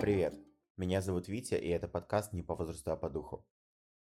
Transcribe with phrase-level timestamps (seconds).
[0.00, 0.34] Привет,
[0.78, 3.46] меня зовут Витя, и это подкаст не по возрасту, а по духу.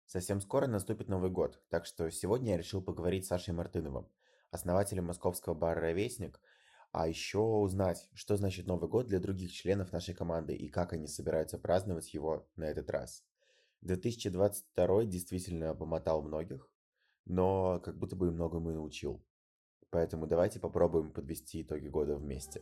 [0.04, 4.06] Совсем скоро наступит Новый год, так что сегодня я решил поговорить с Сашей Мартыновым,
[4.50, 6.42] основателем московского бара «Ровесник»,
[6.92, 11.06] а еще узнать, что значит Новый год для других членов нашей команды и как они
[11.06, 13.24] собираются праздновать его на этот раз.
[13.80, 16.68] 2022 действительно помотал многих,
[17.24, 19.24] но как будто бы многому и научил.
[19.94, 22.60] Поэтому давайте попробуем подвести итоги года вместе.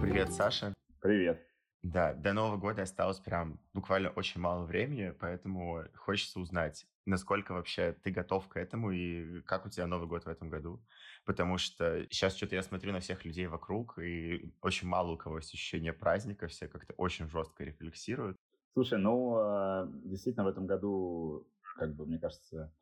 [0.00, 0.72] Привет, Саша.
[1.02, 1.46] Привет.
[1.92, 7.92] Да, до Нового года осталось прям буквально очень мало времени, поэтому хочется узнать, насколько вообще
[8.02, 10.80] ты готов к этому и как у тебя Новый год в этом году.
[11.24, 15.36] Потому что сейчас что-то я смотрю на всех людей вокруг, и очень мало у кого
[15.36, 18.36] есть ощущение праздника, все как-то очень жестко рефлексируют.
[18.72, 21.46] Слушай, ну, а, действительно, в этом году,
[21.76, 22.74] как бы, мне кажется,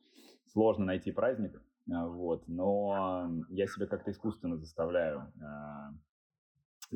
[0.47, 1.61] сложно найти праздник,
[1.93, 5.93] а, вот, но я себя как-то искусственно заставляю а,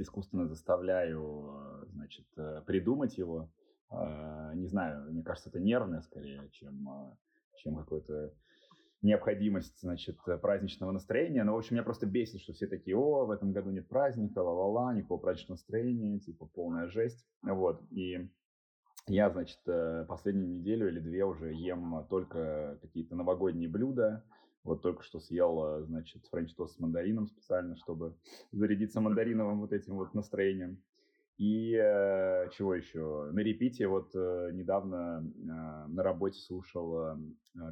[0.02, 3.50] искусственно заставляю, значит, э, придумать его.
[3.90, 7.16] А, не знаю, мне кажется, это нервное скорее, чем,
[7.56, 8.34] чем какое-то
[9.02, 11.44] необходимость, значит, праздничного настроения.
[11.44, 14.40] Но, в общем, меня просто бесит, что все такие, о, в этом году нет праздника,
[14.40, 17.26] ла-ла-ла, никакого праздничного настроения, типа полная жесть.
[17.42, 18.28] Вот, и
[19.06, 24.24] я, значит, э, последнюю неделю или две уже ем только какие-то новогодние блюда,
[24.68, 28.14] вот только что съел, значит, френч-тост с мандарином специально, чтобы
[28.52, 30.80] зарядиться мандариновым вот этим вот настроением.
[31.38, 33.30] И э, чего еще?
[33.32, 37.16] На репите вот э, недавно э, на работе слушал э,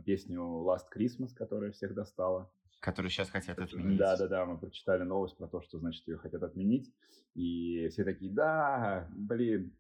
[0.05, 2.49] песню Last Christmas, которая всех достала.
[2.79, 3.99] Которую сейчас хотят отменить.
[3.99, 6.95] Да, да, да, мы прочитали новость про то, что, значит, ее хотят отменить.
[7.35, 9.73] И все такие, да, блин,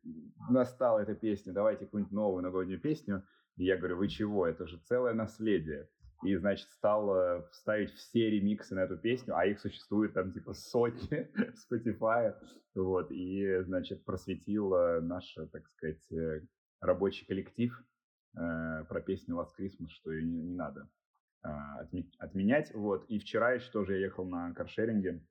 [0.50, 3.22] настала эта песня, давайте какую-нибудь новую новогоднюю песню.
[3.56, 5.88] И я говорю, вы чего, это же целое наследие
[6.22, 10.54] и, значит, стал э, ставить все ремиксы на эту песню, а их существует там типа
[10.54, 12.34] сотни в Spotify,
[12.74, 16.40] вот, и, значит, просветил э, наш, так сказать, э,
[16.80, 17.78] рабочий коллектив
[18.34, 20.88] э, про песню Last Christmas, что ее не, не надо
[21.44, 21.48] э,
[22.18, 25.22] отменять, вот, и вчера еще тоже я ехал на каршеринге,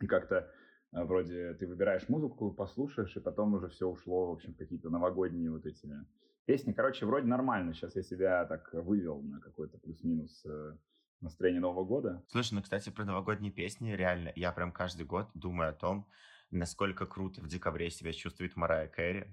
[0.00, 0.50] и как-то
[0.90, 5.66] вроде ты выбираешь музыку, послушаешь, и потом уже все ушло, в общем, какие-то новогодние вот
[5.66, 5.86] эти
[6.46, 7.72] Песни, короче, вроде нормально.
[7.72, 10.76] Сейчас я себя так вывел на какой-то плюс-минус э,
[11.22, 12.22] настроение Нового года.
[12.28, 16.06] Слушай, ну, кстати, про новогодние песни, реально, я прям каждый год думаю о том,
[16.54, 19.32] насколько круто в декабре себя чувствует Марая Кэрри.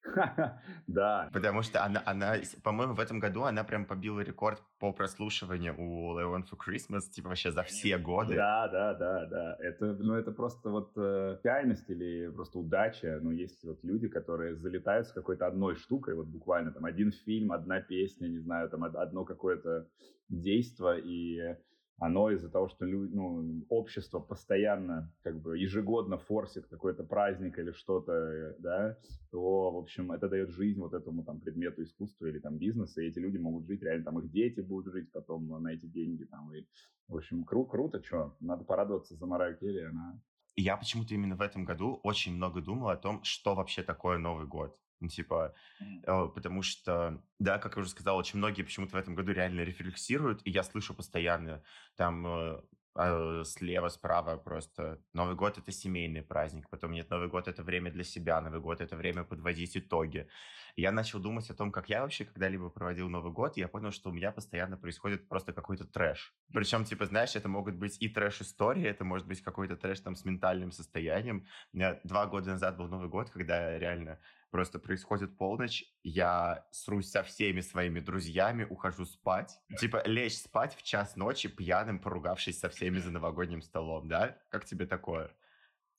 [0.88, 1.30] Да.
[1.32, 6.18] Потому что она, она, по-моему, в этом году она прям побила рекорд по прослушиванию у
[6.18, 8.36] Leon for Christmas, типа вообще за все годы.
[8.36, 9.58] Да, да, да, да.
[9.60, 13.20] Это, ну, это просто вот э, реальность или просто удача.
[13.22, 17.52] Ну, есть вот люди, которые залетают с какой-то одной штукой, вот буквально там один фильм,
[17.52, 19.88] одна песня, не знаю, там одно какое-то
[20.30, 21.56] действо, и
[22.02, 28.56] оно из-за того, что ну, общество постоянно, как бы ежегодно форсит какой-то праздник или что-то,
[28.58, 28.98] да,
[29.30, 33.08] то, в общем, это дает жизнь вот этому там предмету искусства или там бизнеса, и
[33.08, 36.52] эти люди могут жить, реально там их дети будут жить потом на эти деньги там,
[36.56, 36.66] и,
[37.08, 40.20] в общем, кру круто, что, надо порадоваться за Мараю Керри, она
[40.58, 44.46] я почему-то именно в этом году очень много думал о том, что вообще такое Новый
[44.48, 44.78] год.
[45.02, 49.16] Ну, типа, э, потому что, да, как я уже сказал, очень многие почему-то в этом
[49.16, 51.64] году реально рефлексируют, и я слышу постоянно
[51.96, 52.62] там э,
[52.94, 57.90] а, слева, справа просто Новый год это семейный праздник, потом нет, Новый год это время
[57.90, 60.28] для себя, Новый год это время подводить итоги.
[60.76, 63.92] я начал думать о том, как я вообще когда-либо проводил Новый год, и я понял,
[63.92, 66.36] что у меня постоянно происходит просто какой-то трэш.
[66.54, 70.26] Причем, типа, знаешь, это могут быть и трэш-истории, это может быть какой-то трэш там с
[70.26, 71.46] ментальным состоянием.
[71.72, 74.20] У меня два года назад был Новый год, когда реально
[74.52, 79.58] Просто происходит полночь, я срусь со всеми своими друзьями, ухожу спать.
[79.80, 84.38] Типа лечь спать в час ночи пьяным, поругавшись со всеми за новогодним столом, да?
[84.50, 85.34] Как тебе такое?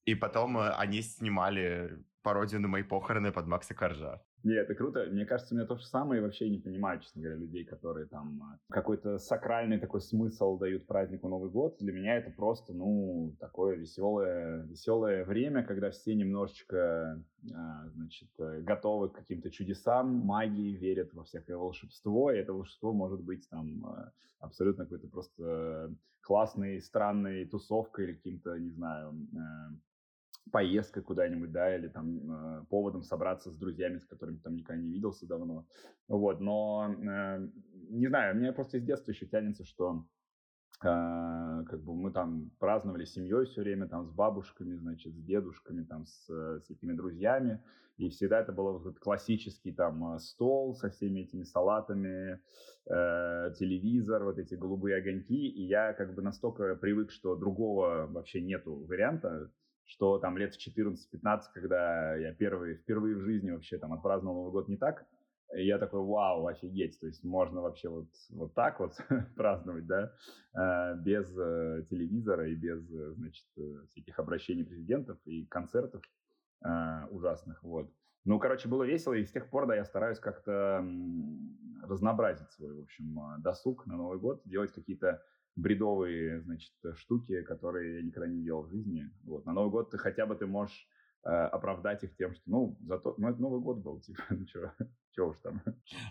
[0.04, 4.22] И потом э, они снимали пародию на мои похороны под Макса Коржа.
[4.44, 5.06] Не, это круто.
[5.10, 8.06] Мне кажется, у меня то же самое, и вообще не понимаю, честно говоря, людей, которые
[8.06, 11.76] там э, какой-то сакральный такой смысл дают празднику Новый год.
[11.78, 17.22] Для меня это просто, ну, такое веселое, веселое время, когда все немножечко,
[17.54, 22.92] а, значит, э, готовы к каким-то чудесам, магии, верят во всякое волшебство, и это волшебство
[22.92, 24.10] может быть там э,
[24.40, 29.14] абсолютно какой-то просто классной, странной тусовкой или каким-то, не знаю,
[30.50, 34.90] поездкой куда-нибудь, да, или там э, поводом собраться с друзьями, с которыми там никогда не
[34.90, 35.66] виделся давно.
[36.08, 37.48] Вот, но, э,
[37.90, 40.06] не знаю, мне просто из детства еще тянется, что
[40.84, 45.84] а, как бы мы там праздновали семьей все время, там с бабушками, значит, с дедушками,
[45.84, 47.62] там с, с этими друзьями,
[47.98, 52.40] и всегда это был вот классический там стол со всеми этими салатами,
[52.86, 58.40] э, телевизор, вот эти голубые огоньки, и я как бы настолько привык, что другого вообще
[58.40, 59.52] нету варианта,
[59.84, 64.52] что там лет в 14-15, когда я первый, впервые в жизни вообще там отпраздновал Новый
[64.52, 65.06] год не так,
[65.54, 68.96] и я такой, вау, офигеть, то есть можно вообще вот, вот так вот
[69.36, 70.12] праздновать, да,
[70.54, 73.44] э, без э, телевизора и без, э, значит,
[73.90, 76.02] всяких обращений президентов и концертов
[77.10, 77.90] ужасных, вот.
[78.24, 80.86] Ну, короче, было весело, и с тех пор, да, я стараюсь как-то
[81.82, 85.20] разнообразить свой, в общем, досуг на Новый год, делать какие-то
[85.56, 89.10] бредовые, значит, штуки, которые я никогда не делал в жизни.
[89.24, 89.46] Вот.
[89.46, 90.88] На Новый год ты хотя бы ты можешь
[91.24, 94.72] э, оправдать их тем, что, ну, зато, ну, это Новый год был, типа, ну, чё,
[95.12, 95.62] чё уж там.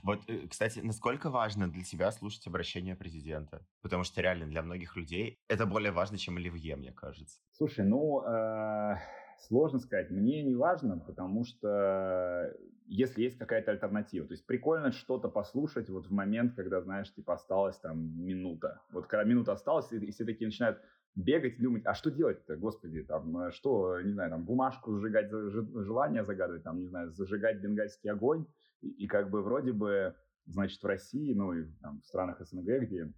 [0.03, 3.65] Вот, э, кстати, насколько важно для тебя слушать обращение президента?
[3.81, 7.39] Потому что реально для многих людей это более важно, чем Оливье, мне кажется.
[7.51, 8.95] Слушай, ну, э,
[9.41, 10.09] сложно сказать.
[10.11, 12.53] Мне не важно, потому что
[12.87, 14.27] если есть какая-то альтернатива.
[14.27, 18.81] То есть прикольно что-то послушать вот в момент, когда, знаешь, типа осталась там минута.
[18.91, 20.81] Вот когда минута осталась, и все такие начинают
[21.15, 25.29] бегать и думать, а что делать-то, господи, там, э, что, не знаю, там, бумажку сжигать,
[25.29, 28.45] желание загадывать, там, не знаю, зажигать бенгальский огонь,
[28.81, 30.15] и, и как бы вроде бы,
[30.45, 33.11] значит, в России, ну, и там, в странах СНГ, где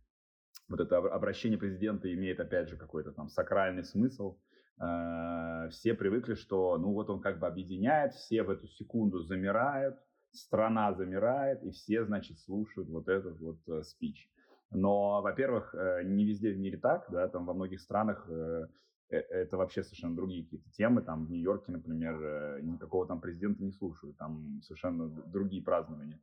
[0.69, 4.39] вот это обращение президента имеет, опять же, какой-то там сакральный смысл,
[4.79, 9.97] э, все привыкли, что, ну, вот он как бы объединяет, все в эту секунду замирают,
[10.31, 14.29] страна замирает, и все, значит, слушают вот этот вот э, спич.
[14.71, 18.67] Но, во-первых, э, не везде в мире так, да, там во многих странах э,
[19.09, 21.03] это вообще совершенно другие какие-то темы.
[21.03, 26.19] Там в Нью-Йорке, например, никакого там президента не слушают, там совершенно другие празднования.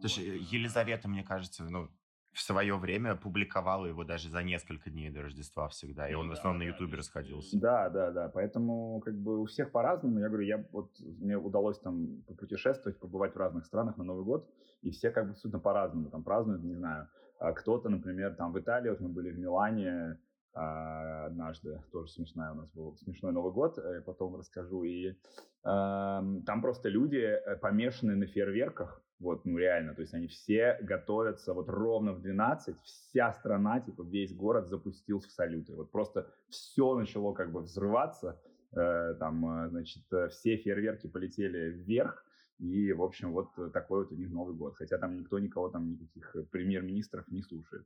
[0.00, 1.88] Слушай, Елизавета, мне кажется, ну,
[2.34, 6.32] в свое время публиковала его даже за несколько дней до Рождества всегда, и он в
[6.32, 7.58] основном на Ютубе расходился.
[7.58, 10.18] Да, да, да, поэтому как бы у всех по-разному.
[10.18, 14.50] Я говорю, я вот мне удалось там попутешествовать, побывать в разных странах на Новый год,
[14.82, 17.08] и все как бы абсолютно по-разному там празднуют, не знаю.
[17.38, 20.18] А кто-то, например, там в Италии, вот мы были в Милане
[20.54, 25.14] а, однажды, тоже смешная у нас был смешной Новый год, я потом расскажу, и э,
[25.64, 31.54] там просто люди э, помешаны на фейерверках, вот, ну реально, то есть они все готовятся
[31.54, 36.94] вот ровно в 12, вся страна, типа весь город запустился в салюты, вот просто все
[36.94, 38.40] начало как бы взрываться,
[38.76, 42.24] э, там, э, значит, э, все фейерверки полетели вверх,
[42.58, 44.76] и, в общем, вот такой вот у них Новый год.
[44.76, 47.84] Хотя там никто никого там, никаких премьер-министров не слушает.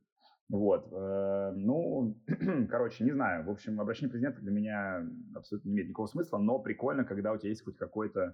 [0.49, 0.89] Вот.
[0.91, 2.15] Э, ну,
[2.69, 3.45] короче, не знаю.
[3.45, 7.37] В общем, обращение президента для меня абсолютно не имеет никакого смысла, но прикольно, когда у
[7.37, 8.33] тебя есть хоть какое-то а,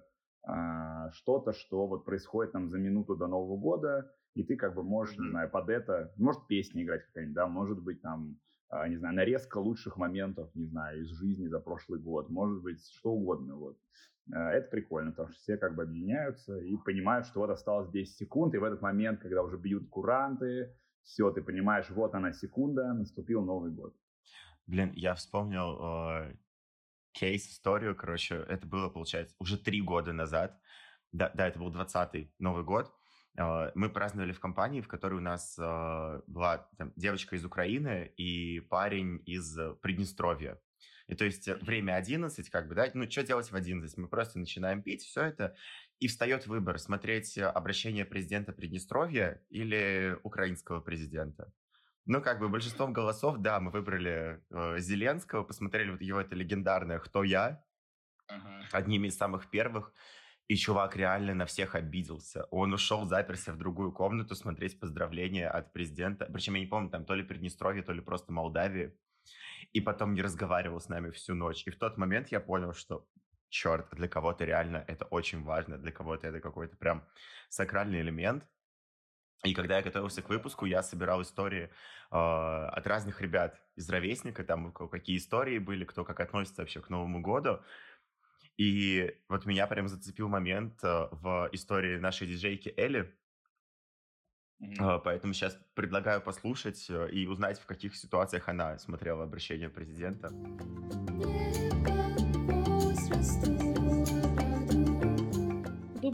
[1.12, 5.18] что-то, что вот происходит там за минуту до Нового года, и ты как бы можешь,
[5.18, 8.38] не знаю, под это, может песни играть какая-нибудь, да, может быть там,
[8.68, 12.80] а, не знаю, нарезка лучших моментов, не знаю, из жизни за прошлый год, может быть
[12.98, 13.78] что угодно, вот.
[14.32, 18.14] А, это прикольно, потому что все как бы объединяются и понимают, что вот осталось 10
[18.14, 20.70] секунд, и в этот момент, когда уже бьют куранты,
[21.02, 23.96] все, ты понимаешь, вот она секунда, наступил Новый год.
[24.66, 26.34] Блин, я вспомнил э,
[27.16, 30.60] кейс, историю, короче, это было, получается, уже три года назад,
[31.12, 32.92] да, да это был 20-й Новый год,
[33.38, 38.12] э, мы праздновали в компании, в которой у нас э, была там, девочка из Украины
[38.16, 40.60] и парень из Приднестровья.
[41.06, 43.96] И то есть время 11, как бы, да, ну, что делать в 11?
[43.96, 45.54] Мы просто начинаем пить, все это,
[46.00, 51.52] и встает выбор, смотреть обращение президента Приднестровья или украинского президента.
[52.06, 57.00] Ну, как бы большинством голосов, да, мы выбрали э, Зеленского, посмотрели вот его это легендарное
[57.00, 57.64] «Кто я?»,
[58.30, 58.62] uh-huh.
[58.72, 59.92] одними из самых первых,
[60.46, 62.44] и чувак реально на всех обиделся.
[62.52, 66.26] Он ушел, заперся в другую комнату смотреть поздравления от президента.
[66.26, 68.96] Причем я не помню, там то ли Приднестровье, то ли просто Молдавии
[69.72, 71.64] и потом не разговаривал с нами всю ночь.
[71.66, 73.06] И в тот момент я понял, что
[73.48, 77.04] черт, для кого-то реально это очень важно, для кого-то это какой-то прям
[77.48, 78.46] сакральный элемент.
[79.44, 81.70] И когда я готовился к выпуску, я собирал истории
[82.10, 86.88] э, от разных ребят из ровесника, там какие истории были, кто как относится вообще к
[86.88, 87.60] Новому году.
[88.56, 93.14] И вот меня прям зацепил момент э, в истории нашей диджейки Элли,
[94.58, 95.02] Mm-hmm.
[95.04, 100.30] Поэтому сейчас предлагаю послушать э, и узнать, в каких ситуациях она смотрела обращение президента.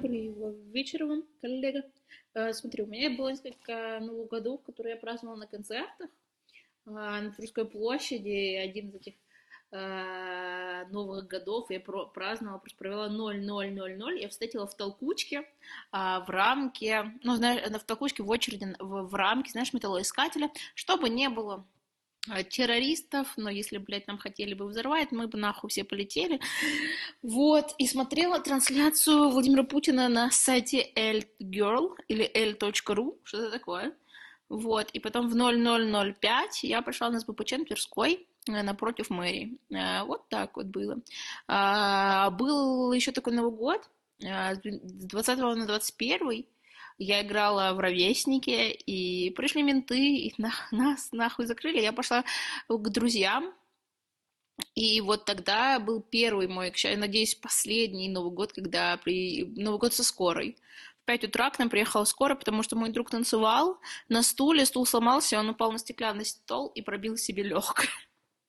[0.03, 0.35] Добрый
[0.73, 1.85] вечер вам, коллега.
[2.35, 6.11] Э, смотри, у меня было несколько Новых годов, которые я праздновала на концертах
[6.85, 8.57] на Тверской площади.
[8.57, 9.15] Один из этих
[9.73, 14.21] Э, Новых годов я праздновала, просто провела 0-0-0-0.
[14.21, 15.49] Я встретила в толкучке,
[15.91, 21.09] а, в рамке, ну, знаешь, в толкучке в очереди, в, в рамке, знаешь, металлоискателя, чтобы
[21.09, 21.65] не было а,
[22.51, 26.41] террористов, но если, блядь, нам хотели бы взорвать, мы бы нахуй все полетели.
[27.23, 33.93] Вот, и смотрела трансляцию Владимира Путина на сайте L-Girl или L.ru, что-то такое.
[34.53, 39.59] Вот, и потом в 0005 я пошла на СБПЧ на Тверской, э, напротив мэрии.
[39.71, 40.99] Э, вот так вот было.
[41.49, 43.89] А, был еще такой Новый год,
[44.23, 46.45] э, с 20 на 21
[46.99, 51.81] я играла в ровеснике, и пришли менты, и на, нас нахуй закрыли.
[51.81, 52.25] Я пошла
[52.69, 53.53] к друзьям,
[54.75, 59.45] и вот тогда был первый мой, я надеюсь, последний Новый год, когда при...
[59.57, 60.57] Новый год со скорой.
[61.03, 64.87] В 5 утра к нам приехала скорая, потому что мой друг танцевал на стуле, стул
[64.87, 67.89] сломался, он упал на стеклянный стол и пробил себе легкое.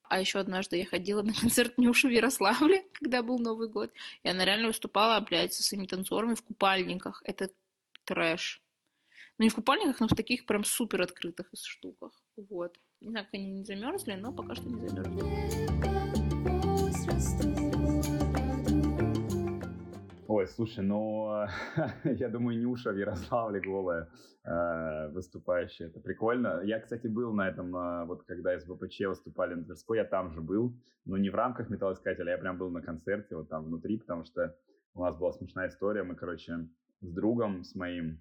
[0.10, 3.92] А еще однажды я ходила на концерт Нюши в Ярославле, когда был Новый год.
[4.22, 7.24] И она реально выступала, блядь, со своими танцорами в купальниках.
[7.26, 7.50] Это
[8.06, 8.64] трэш.
[9.40, 12.12] Ну, не в купальниках, но в таких прям супер открытых штуках.
[12.38, 12.78] Вот.
[13.02, 15.24] Не знаю, как они не замерзли, но пока что не замерзли.
[20.28, 21.46] Ой, слушай, ну,
[22.04, 24.10] я думаю, Нюша в Ярославле голая
[24.46, 25.88] э, выступающая.
[25.88, 26.62] Это прикольно.
[26.64, 30.42] Я, кстати, был на этом, э, вот когда СБПЧ выступали на Тверской, я там же
[30.42, 30.74] был,
[31.06, 34.56] но не в рамках металлоискателя, я прям был на концерте вот там внутри, потому что
[34.96, 36.04] у нас была смешная история.
[36.04, 36.68] Мы, короче,
[37.04, 38.20] с другом, с моим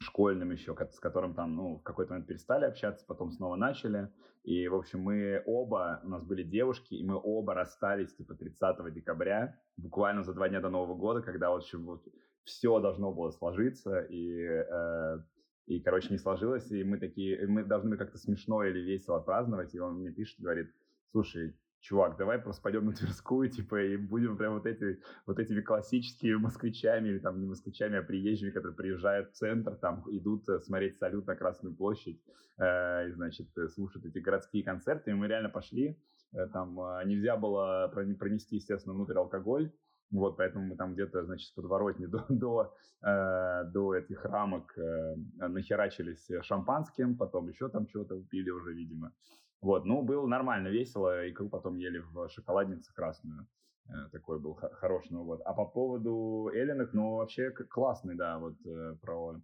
[0.00, 4.10] школьным еще, с которым там, ну, в какой-то момент перестали общаться, потом снова начали.
[4.44, 8.92] И, в общем, мы оба, у нас были девушки, и мы оба расстались, типа, 30
[8.94, 12.06] декабря, буквально за два дня до Нового года, когда, в общем, вот
[12.44, 15.18] все должно было сложиться, и, э,
[15.66, 19.80] и, короче, не сложилось, и мы такие, мы должны как-то смешно или весело праздновать, и
[19.80, 20.72] он мне пишет, говорит,
[21.10, 25.60] слушай, чувак, давай просто пойдем на Тверскую, типа, и будем прям вот, эти, вот этими
[25.60, 30.60] классическими москвичами, или там не москвичами, а приезжими, которые приезжают в центр, там идут э,
[30.60, 32.20] смотреть салют на Красную площадь,
[32.58, 35.98] э, и, значит, э, слушают эти городские концерты, и мы реально пошли,
[36.32, 39.70] э, там э, нельзя было пронести, естественно, внутрь алкоголь,
[40.10, 45.14] вот, поэтому мы там где-то, значит, с подворотни до, до, э, до этих рамок э,
[45.36, 49.12] нахерачились шампанским, потом еще там чего-то пили уже, видимо.
[49.60, 51.28] Вот, ну, было нормально, весело.
[51.28, 53.46] Икру потом ели в шоколаднице красную.
[53.88, 55.42] Э, такой был хороший Новый год.
[55.44, 59.40] А по поводу Эллинок, ну, вообще классный, да, вот э, про...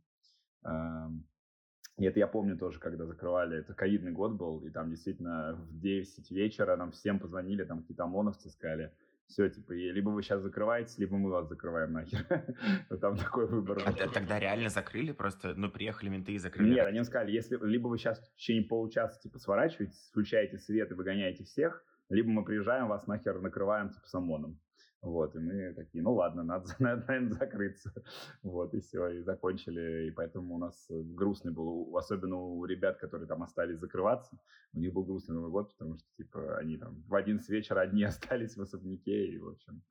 [0.65, 1.09] Э,
[1.97, 5.79] и это я помню тоже, когда закрывали, это ковидный год был, и там действительно в
[5.79, 8.93] 10 вечера нам всем позвонили, там какие-то ОМОНовцы сказали,
[9.27, 12.27] все, типа, либо вы сейчас закрываетесь, либо мы вас закрываем нахер.
[13.01, 13.83] Там такой выбор.
[13.85, 15.55] А тогда реально закрыли просто?
[15.55, 16.75] Ну, приехали менты и закрыли?
[16.75, 20.95] Нет, они сказали, если либо вы сейчас в течение получаса, типа, сворачиваетесь, включаете свет и
[20.95, 24.61] выгоняете всех, либо мы приезжаем, вас нахер накрываем, типа, с ОМОНом.
[25.05, 27.93] Вот, и мы такие, ну ладно, надо, надо, наверное, закрыться.
[28.43, 30.09] Вот, и все, и закончили.
[30.09, 34.39] И поэтому у нас грустный был, особенно у ребят, которые там остались закрываться,
[34.73, 37.81] у них был грустный Новый год, потому что, типа, они там в один с вечера
[37.81, 39.83] одни остались в особняке, и, в общем,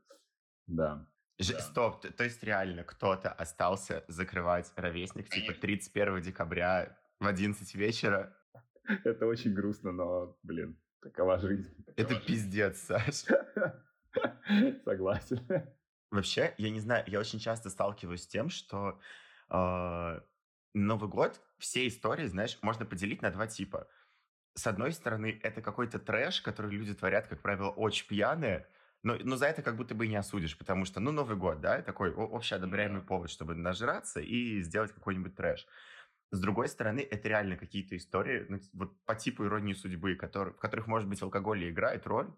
[0.67, 1.07] да.
[1.39, 1.59] Ж, да.
[1.59, 8.35] Стоп, то, то есть реально кто-то остался закрывать ровесник, типа, 31 декабря в 11 вечера?
[9.03, 11.69] Это очень грустно, но, блин, такова жизнь.
[11.85, 12.25] Такова Это жизнь.
[12.25, 13.25] пиздец, Саш.
[14.85, 15.39] Согласен.
[16.11, 18.99] Вообще, я не знаю, я очень часто сталкиваюсь с тем, что
[19.49, 20.21] э,
[20.73, 23.87] Новый год, все истории, знаешь, можно поделить на два типа.
[24.55, 28.67] С одной стороны, это какой-то трэш, который люди творят, как правило, очень пьяные,
[29.01, 31.81] но, но за это как будто бы не осудишь, потому что, ну, Новый год, да,
[31.81, 35.67] такой общеодобряемый повод, чтобы нажраться и сделать какой-нибудь трэш.
[36.31, 40.57] С другой стороны, это реально какие-то истории, ну, вот по типу иронии судьбы, который, в
[40.57, 42.33] которых, может быть, алкоголь играет роль,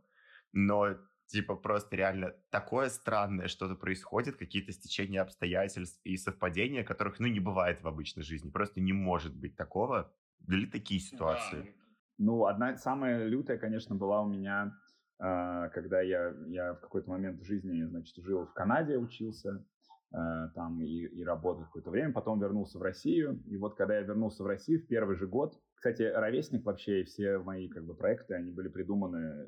[0.52, 7.28] но типа просто реально такое странное что-то происходит, какие-то стечения обстоятельств и совпадения, которых, ну,
[7.28, 8.50] не бывает в обычной жизни.
[8.50, 10.14] Просто не может быть такого.
[10.40, 11.62] Были такие ситуации?
[11.62, 11.86] Да.
[12.18, 14.74] Ну, одна самая лютая, конечно, была у меня,
[15.20, 19.66] э, когда я, я в какой-то момент в жизни, значит, жил в Канаде, учился
[20.14, 23.44] э, там и, и работал какое-то время, потом вернулся в Россию.
[23.48, 27.04] И вот когда я вернулся в Россию в первый же год, кстати, ровесник вообще и
[27.04, 29.46] все мои как бы проекты, они были придуманы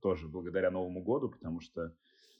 [0.00, 1.94] тоже благодаря Новому году, потому что,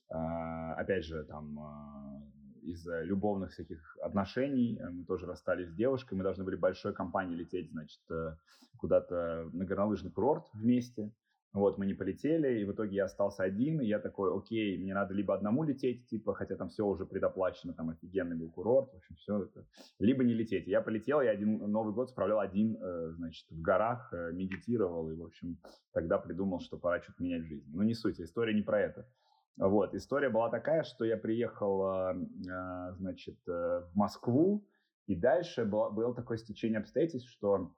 [0.08, 2.22] а, опять же, там а,
[2.62, 7.38] из-за любовных всяких отношений э, мы тоже расстались с девушкой, мы должны были большой компанией
[7.38, 8.36] лететь, значит, э,
[8.76, 11.12] куда-то на горнолыжный курорт вместе,
[11.52, 14.94] вот, мы не полетели, и в итоге я остался один, и я такой, окей, мне
[14.94, 18.96] надо либо одному лететь, типа, хотя там все уже предоплачено, там офигенный был курорт, в
[18.96, 19.66] общем, все это,
[19.98, 20.68] либо не лететь.
[20.68, 25.16] Я полетел, я один Новый год справлял один, э, значит, в горах, э, медитировал, и,
[25.16, 25.58] в общем,
[25.92, 27.68] тогда придумал, что пора что-то менять в жизни.
[27.74, 29.08] Но не суть, история не про это.
[29.56, 34.64] Вот, история была такая, что я приехал, э, значит, в Москву,
[35.08, 37.70] и дальше было, было такое стечение обстоятельств, что а,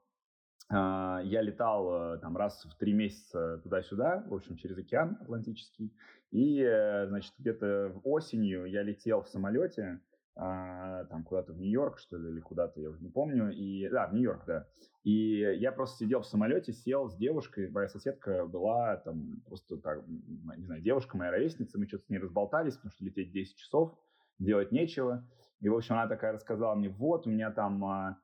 [0.69, 5.93] я летал там раз в три месяца туда-сюда, в общем, через океан Атлантический.
[6.33, 10.01] И, э, значит, где-то осенью я летел в самолете,
[10.35, 13.51] а, там куда-то в Нью-Йорк, что ли, или куда-то, я уже не помню.
[13.51, 14.67] И, да, в Нью-Йорк, да.
[15.03, 20.03] И я просто сидел в самолете, сел с девушкой, моя соседка была там просто, так,
[20.07, 23.95] не знаю, девушка моя ровесница, мы что-то с ней разболтались, потому что лететь 10 часов,
[24.39, 25.23] делать нечего.
[25.59, 28.17] И, в общем, она такая рассказала мне, вот, у меня там а,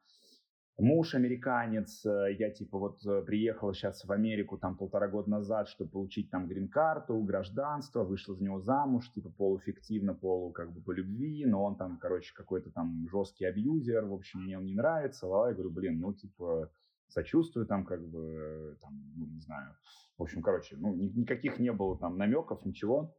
[0.79, 5.67] муж американец, э, я типа вот э, приехала сейчас в Америку там полтора года назад,
[5.67, 10.91] чтобы получить там грин-карту, гражданство, вышла за него замуж, типа полуфиктивно, полу как бы по
[10.91, 15.27] любви, но он там, короче, какой-то там жесткий абьюзер, в общем, мне он не нравится,
[15.27, 16.71] а я говорю, блин, ну типа
[17.07, 19.75] сочувствую там как бы, там, ну не знаю,
[20.17, 23.15] в общем, короче, ну никаких не было там намеков, ничего,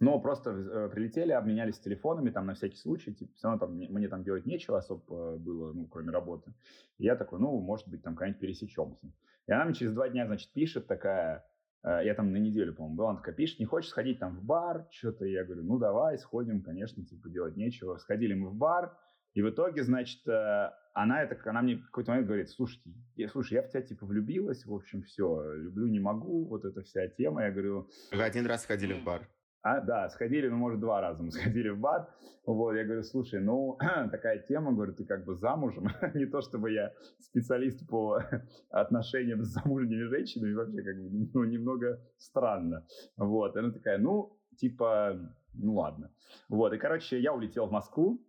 [0.00, 3.88] но просто э, прилетели, обменялись телефонами там на всякий случай, типа, все равно там мне,
[3.88, 6.52] мне там делать нечего особо было, ну, кроме работы.
[6.98, 9.12] И я такой, ну, может быть, там когда-нибудь пересечемся.
[9.46, 11.44] И она мне через два дня, значит, пишет такая,
[11.82, 14.44] э, я там на неделю, по-моему, была, она такая пишет, не хочешь сходить там в
[14.44, 17.96] бар, что-то, я говорю, ну, давай, сходим, конечно, типа, делать нечего.
[17.96, 18.96] Сходили мы в бар,
[19.34, 23.54] и в итоге, значит, э, она, это, она мне какой-то момент говорит, слушайте, я, слушай,
[23.54, 27.42] я в тебя, типа, влюбилась, в общем, все, люблю, не могу, вот эта вся тема.
[27.42, 27.88] Я говорю...
[28.12, 29.28] Вы один раз ходили в бар?
[29.62, 32.08] А, да, сходили, ну, может, два раза мы сходили в бар.
[32.46, 33.76] Вот, я говорю, слушай, ну,
[34.10, 35.88] такая тема, говорю, ты как бы замужем.
[36.14, 38.20] Не то, чтобы я специалист по
[38.70, 42.86] отношениям с замужними женщинами, вообще как бы ну, немного странно.
[43.16, 45.18] Вот, она такая, ну, типа,
[45.54, 46.10] ну, ладно.
[46.48, 48.24] Вот, и, короче, я улетел в Москву,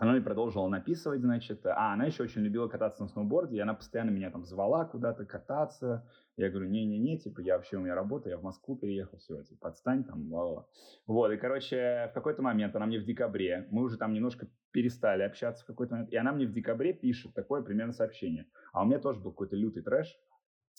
[0.00, 1.66] она мне продолжила написывать, значит.
[1.66, 5.26] А, она еще очень любила кататься на сноуборде, и она постоянно меня там звала куда-то
[5.26, 6.08] кататься.
[6.40, 9.68] Я говорю, не-не-не, типа, я вообще, у меня работа, я в Москву переехал, все, типа,
[9.68, 10.66] отстань там, ла-ла.
[11.06, 15.22] Вот, и, короче, в какой-то момент она мне в декабре, мы уже там немножко перестали
[15.22, 18.46] общаться в какой-то момент, и она мне в декабре пишет такое примерно сообщение.
[18.72, 20.18] А у меня тоже был какой-то лютый трэш,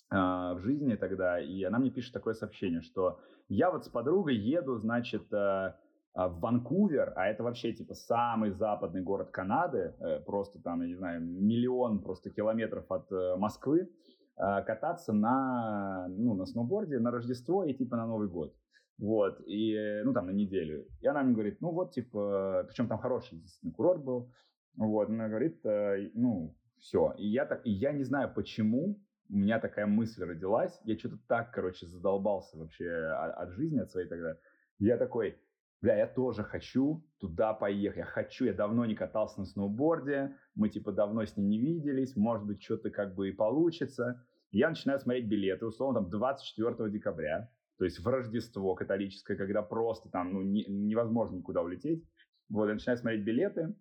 [0.10, 4.75] в жизни тогда, и она мне пишет такое сообщение, что я вот с подругой еду,
[4.77, 5.74] значит, э,
[6.13, 10.88] а, в Ванкувер, а это вообще типа самый западный город Канады, э, просто там, я
[10.88, 14.21] не знаю, миллион просто километров от э, Москвы, а,
[14.66, 18.56] кататься на, ну, на сноуборде на Рождество и типа на Новый год.
[18.98, 20.88] Вот, и, ну, там, на неделю.
[21.00, 24.32] И она мне говорит, ну, вот, типа, причем там хороший действительно курорт был.
[24.75, 27.14] Вот, она говорит, э, ну, все.
[27.18, 30.80] И я так, и я не знаю, почему у меня такая мысль родилась.
[30.84, 34.38] Я что-то так, короче, задолбался вообще от, от жизни, от своей тогда.
[34.77, 35.36] Я такой,
[35.82, 40.70] бля, я тоже хочу туда поехать, я хочу, я давно не катался на сноуборде, мы
[40.70, 44.24] типа давно с ней не виделись, может быть, что-то как бы и получится.
[44.51, 50.09] Я начинаю смотреть билеты, условно, там, 24 декабря, то есть в Рождество католическое, когда просто
[50.09, 52.05] там, ну, не, невозможно никуда улететь.
[52.50, 53.74] Вот, я начинаю смотреть билеты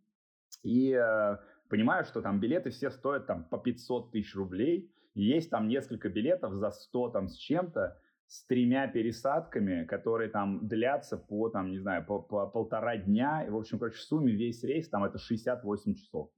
[0.63, 1.37] и э,
[1.69, 6.09] понимаю, что там билеты все стоят там по 500 тысяч рублей, и есть там несколько
[6.09, 11.79] билетов за 100 там с чем-то, с тремя пересадками, которые там длятся по, там, не
[11.79, 13.45] знаю, по, по полтора дня.
[13.45, 16.31] И, в общем, короче, в сумме весь рейс там это 68 часов.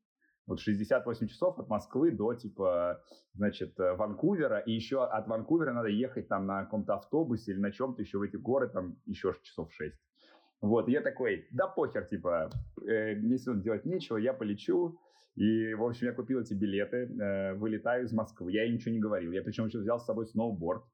[0.53, 4.59] Вот 68 часов от Москвы до, типа, значит, э, Ванкувера.
[4.59, 8.23] И еще от Ванкувера надо ехать там на каком-то автобусе или на чем-то еще в
[8.23, 9.95] эти горы, там еще часов 6.
[10.61, 12.51] Вот, я такой, да похер, типа,
[12.87, 14.99] э, мне сегодня делать нечего, я полечу.
[15.37, 18.53] И, в общем, я купил эти билеты, э, вылетаю из Москвы.
[18.53, 19.33] Я ей ничего не говорил.
[19.33, 20.85] Я причем еще взял с собой сноуборд.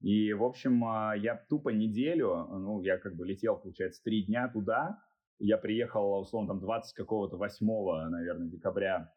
[0.00, 4.48] И, в общем, а, я тупо неделю, ну, я как бы летел, получается, три дня
[4.48, 4.98] туда.
[5.38, 7.66] Я приехал, условно, там 20 какого-то 8,
[8.10, 9.12] наверное, декабря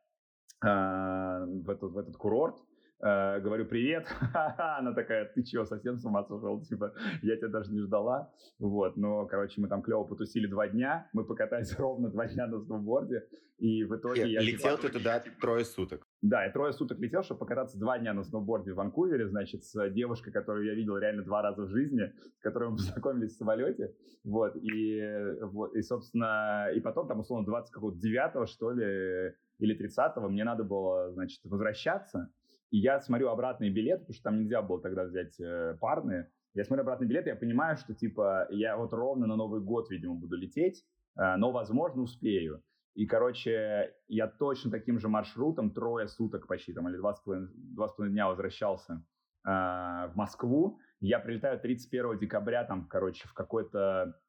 [0.64, 2.58] э, в, этот, в этот курорт
[3.00, 7.72] э, говорю привет, она такая, ты чего, совсем с ума сошел, типа, я тебя даже
[7.72, 12.28] не ждала, вот, но, короче, мы там клево потусили два дня, мы покатались ровно два
[12.28, 14.42] дня на сноуборде, и в итоге я...
[14.42, 16.06] Летел типа, ты туда трое суток?
[16.22, 19.90] Да, я трое суток летел, чтобы покататься два дня на сноуборде в Ванкувере, значит, с
[19.90, 23.96] девушкой, которую я видел реально два раза в жизни, с которой мы познакомились в самолете,
[24.24, 25.02] вот, и,
[25.42, 31.12] вот, и собственно, и потом там, условно, 29 что ли, или 30 мне надо было,
[31.12, 32.32] значит, возвращаться,
[32.72, 36.30] и я смотрю обратные билеты, потому что там нельзя было тогда взять э, парные.
[36.54, 40.16] Я смотрю обратные билеты, я понимаю, что типа я вот ровно на Новый год, видимо,
[40.16, 40.84] буду лететь,
[41.18, 42.64] э, но, возможно, успею.
[42.96, 47.50] И, короче, я точно таким же маршрутом трое суток почти, там, или два с половиной,
[47.54, 49.06] два с половиной дня возвращался
[49.46, 50.80] э, в Москву.
[51.00, 54.20] Я прилетаю 31 декабря, там, короче, в какой-то,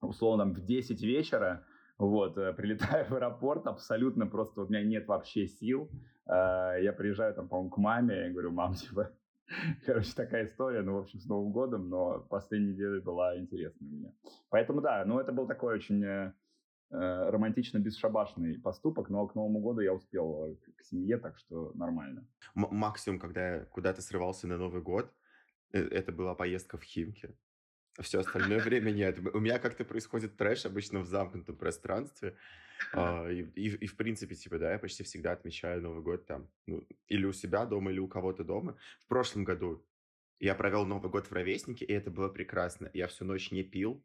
[0.00, 1.66] условно, там, в 10 вечера,
[1.98, 5.90] вот, э, прилетаю в аэропорт, абсолютно просто, у меня нет вообще сил,
[6.28, 9.10] я приезжаю там, по-моему, к маме, и говорю, мам, типа,
[9.86, 14.14] короче, такая история, ну, в общем, с Новым годом, но последняя неделя была интересная мне.
[14.50, 16.32] Поэтому, да, ну, это был такой очень, э,
[16.90, 22.26] э, романтично бесшабашный поступок, но к Новому году я успел к семье, так что нормально.
[22.56, 25.12] М- максимум, когда я куда-то срывался на Новый год,
[25.72, 27.36] э, это была поездка в Химки.
[28.00, 29.18] Все остальное время нет.
[29.34, 32.36] У меня как-то происходит трэш обычно в замкнутом пространстве.
[32.92, 36.48] А, и, и, и в принципе, типа, да, я почти всегда отмечаю Новый год там,
[36.66, 38.76] ну, или у себя дома, или у кого-то дома.
[39.00, 39.84] В прошлом году
[40.38, 42.90] я провел Новый год в Ровеснике, и это было прекрасно.
[42.94, 44.04] Я всю ночь не пил.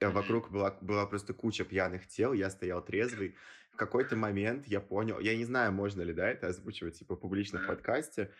[0.00, 3.36] А вокруг была, была просто куча пьяных тел, я стоял трезвый.
[3.72, 7.58] В какой-то момент я понял, я не знаю, можно ли, да, это озвучивать, типа, публично
[7.58, 8.30] в подкасте.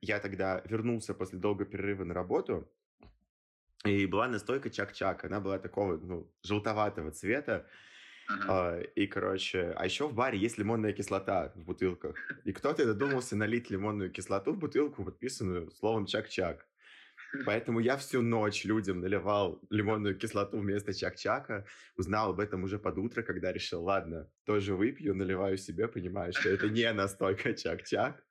[0.00, 2.68] Я тогда вернулся после долгого перерыва на работу,
[3.84, 5.24] и была настойка чак-чак.
[5.24, 7.66] Она была такого, ну, желтоватого цвета.
[8.30, 8.88] Uh-huh.
[8.94, 12.16] И, короче, а еще в баре есть лимонная кислота в бутылках.
[12.44, 16.66] И кто-то додумался налить лимонную кислоту в бутылку, подписанную словом чак-чак.
[17.46, 21.66] Поэтому я всю ночь людям наливал лимонную кислоту вместо чак-чака.
[21.96, 26.48] Узнал об этом уже под утро, когда решил, ладно, тоже выпью, наливаю себе, понимаю, что
[26.48, 28.22] это не настойка чак-чак.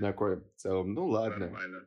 [0.00, 1.46] Такой, в целом, ну ладно.
[1.46, 1.86] Нормально.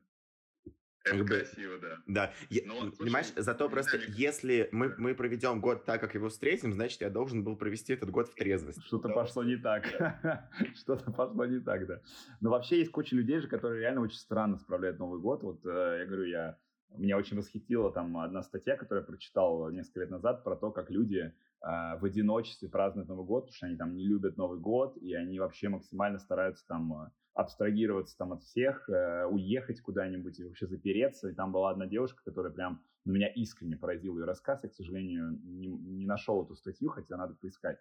[1.06, 1.98] Это как красиво, да.
[2.08, 2.34] Да.
[2.66, 6.30] Но, ну, Понимаешь, слушай, зато просто, знаю, если мы, мы проведем год так, как его
[6.30, 8.82] встретим, значит, я должен был провести этот год в трезвости.
[8.82, 9.86] Что-то пошло не так.
[10.76, 12.02] Что-то пошло не так, да.
[12.42, 15.44] Но вообще есть куча людей же, которые реально очень странно справляют Новый год.
[15.44, 16.58] Вот э, я говорю, я
[16.98, 20.90] меня очень восхитила там одна статья, которую я прочитал несколько лет назад про то, как
[20.90, 24.98] люди э, в одиночестве празднуют Новый год, потому что они там не любят Новый год,
[24.98, 30.46] и они вообще максимально стараются там э, абстрагироваться там от всех, э, уехать куда-нибудь и
[30.46, 31.30] вообще запереться.
[31.30, 34.64] И там была одна девушка, которая прям ну, меня искренне поразил ее рассказ.
[34.64, 37.78] Я, к сожалению, не, не нашел эту статью, хотя надо поискать.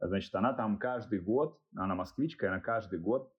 [0.00, 3.30] Значит, она там каждый год, она москвичка, она каждый год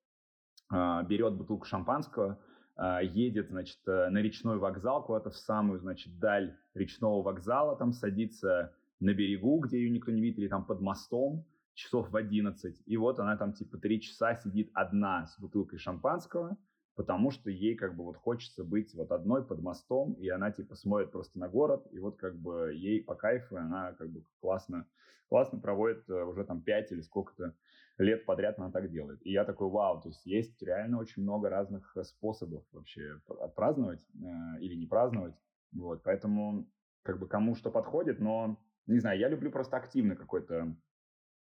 [0.71, 2.39] э, берет бутылку шампанского,
[2.77, 7.91] э, едет, значит, э, на речной вокзал куда-то в самую, значит, даль речного вокзала, там
[7.91, 12.83] садится на берегу, где ее никто не видит, или там под мостом, часов в 11.
[12.85, 16.57] И вот она там типа три часа сидит одна с бутылкой шампанского,
[16.95, 20.75] потому что ей как бы вот хочется быть вот одной под мостом, и она типа
[20.75, 24.87] смотрит просто на город, и вот как бы ей по кайфу, она как бы классно,
[25.27, 27.53] классно проводит э, уже там пять или сколько-то
[27.97, 29.19] лет подряд она так делает.
[29.25, 34.61] И я такой, вау, то есть есть реально очень много разных способов вообще отпраздновать э,
[34.61, 35.35] или не праздновать,
[35.73, 36.69] вот, поэтому
[37.03, 38.57] как бы кому что подходит, но
[38.87, 40.75] не знаю, я люблю просто активно какой-то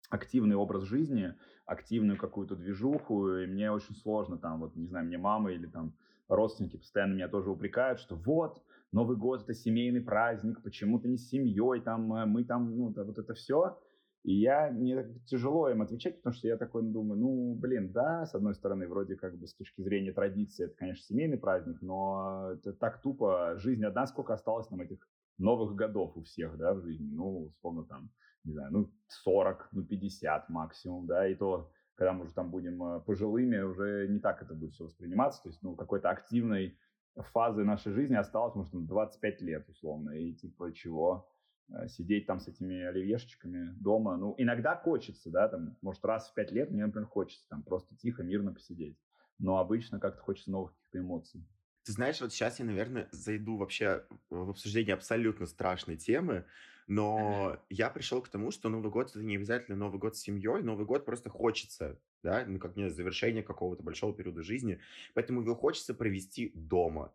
[0.10, 1.34] активный образ жизни,
[1.66, 5.94] активную какую-то движуху, и мне очень сложно там, вот, не знаю, мне мама или там
[6.28, 8.64] родственники постоянно меня тоже упрекают, что вот,
[8.94, 12.94] Новый год— это семейный праздник, почему ты не с семьей, там, э, мы там, ну,
[12.96, 13.80] вот это все.
[14.22, 18.36] И я, мне тяжело им отвечать, потому что я такой думаю, ну, блин, да, с
[18.36, 22.72] одной стороны, вроде как бы с точки зрения традиции, это, конечно, семейный праздник, но это
[22.74, 25.00] так тупо, жизнь одна, сколько осталось нам этих
[25.40, 28.12] новых годов у всех, да, в жизни, ну, условно, там,
[28.44, 32.84] не знаю, ну, 40, ну, 50 максимум, да, и то, когда мы уже там будем
[32.84, 36.78] э, пожилыми, уже не так это будет все восприниматься, то есть, ну, какой-то активной
[37.16, 41.30] фазы нашей жизни осталось, может, 25 лет, условно, и типа чего,
[41.70, 46.34] э, сидеть там с этими оливьешечками дома, ну, иногда хочется, да, там, может, раз в
[46.34, 48.98] 5 лет мне, например, хочется там просто тихо, мирно посидеть,
[49.38, 51.48] но обычно как-то хочется новых каких-то эмоций.
[51.84, 56.46] Ты знаешь, вот сейчас я, наверное, зайду вообще в обсуждение абсолютно страшной темы,
[56.88, 60.64] но я пришел к тому, что Новый год это не обязательно Новый год с семьей,
[60.64, 64.80] Новый год просто хочется, да, ну как не завершение какого-то большого периода жизни,
[65.14, 67.14] поэтому его хочется провести дома.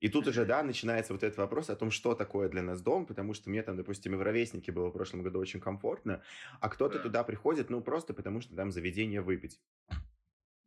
[0.00, 3.06] И тут уже, да, начинается вот этот вопрос о том, что такое для нас дом,
[3.06, 6.22] потому что мне там, допустим, и в ровеснике было в прошлом году очень комфортно,
[6.60, 7.04] а кто-то да.
[7.04, 9.60] туда приходит, ну, просто потому что там заведение выпить.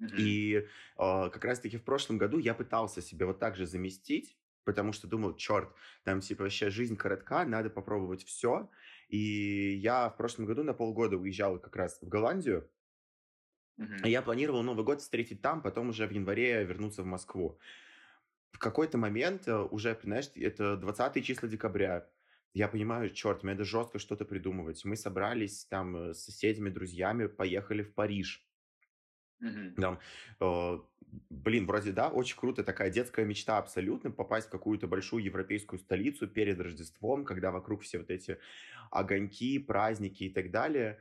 [0.02, 0.16] Mm-hmm.
[0.18, 4.92] И э, как раз-таки в прошлом году я пытался себе вот так же заместить, потому
[4.92, 5.70] что думал, черт,
[6.04, 8.70] там типа вообще жизнь коротка, надо попробовать все.
[9.08, 12.70] И я в прошлом году на полгода уезжал как раз в Голландию,
[13.80, 14.10] mm-hmm.
[14.10, 17.60] я планировал Новый год встретить там, потом уже в январе вернуться в Москву.
[18.52, 22.08] В какой-то момент, э, уже, знаешь, это 20 числа декабря,
[22.56, 24.86] я понимаю, черт, мне надо жестко что-то придумывать.
[24.86, 28.46] Мы собрались там э, с соседями, друзьями, поехали в Париж.
[29.76, 30.00] Там,
[30.40, 30.80] э,
[31.30, 36.28] блин, вроде да, очень круто, такая детская мечта абсолютно, попасть в какую-то большую европейскую столицу
[36.28, 38.38] перед Рождеством, когда вокруг все вот эти
[38.92, 41.00] огоньки, праздники и так далее.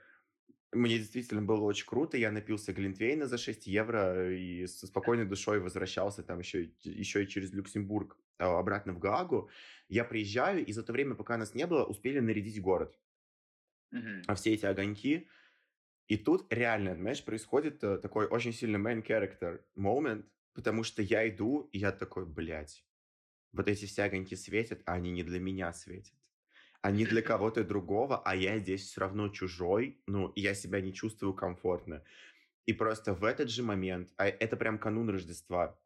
[0.73, 5.61] Мне действительно было очень круто, я напился Глинтвейна за 6 евро и со спокойной душой
[5.61, 9.49] возвращался там еще, еще и через Люксембург э, обратно в Гаагу.
[9.89, 12.99] Я приезжаю, и за то время, пока нас не было, успели нарядить город.
[13.93, 14.25] Mm-hmm.
[14.27, 15.29] А все эти огоньки,
[16.09, 21.29] и тут реально, знаешь, происходит э, такой очень сильный main character moment, потому что я
[21.29, 22.85] иду, и я такой, блядь,
[23.53, 26.15] вот эти все огоньки светят, а они не для меня светят.
[26.83, 30.93] они для кого-то другого, а я здесь все равно чужой, ну, и я себя не
[30.93, 32.03] чувствую комфортно.
[32.67, 35.79] И просто в этот же момент, а это прям канун Рождества,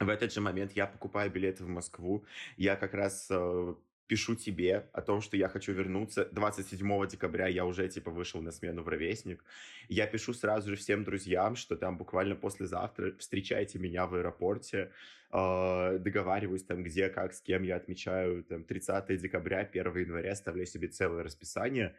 [0.00, 3.74] в этот же момент я покупаю билеты в Москву, я как раз э,
[4.06, 6.28] пишу тебе о том, что я хочу вернуться.
[6.32, 9.44] 27 декабря я уже, типа, вышел на смену в Ровесник.
[9.88, 14.92] Я пишу сразу же всем друзьям, что там буквально послезавтра встречайте меня в аэропорте,
[15.32, 20.66] э, договариваюсь там, где, как, с кем я отмечаю, там, 30 декабря, 1 января, оставляю
[20.66, 21.94] себе целое расписание.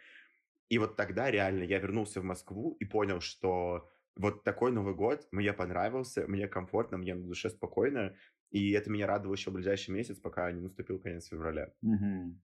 [0.70, 5.28] И вот тогда реально я вернулся в Москву и понял, что вот такой Новый год
[5.32, 8.16] мне понравился, мне комфортно, мне на душе спокойно,
[8.52, 11.72] и это меня радовало еще ближайший месяц, пока не наступил конец февраля.
[11.82, 12.40] Угу.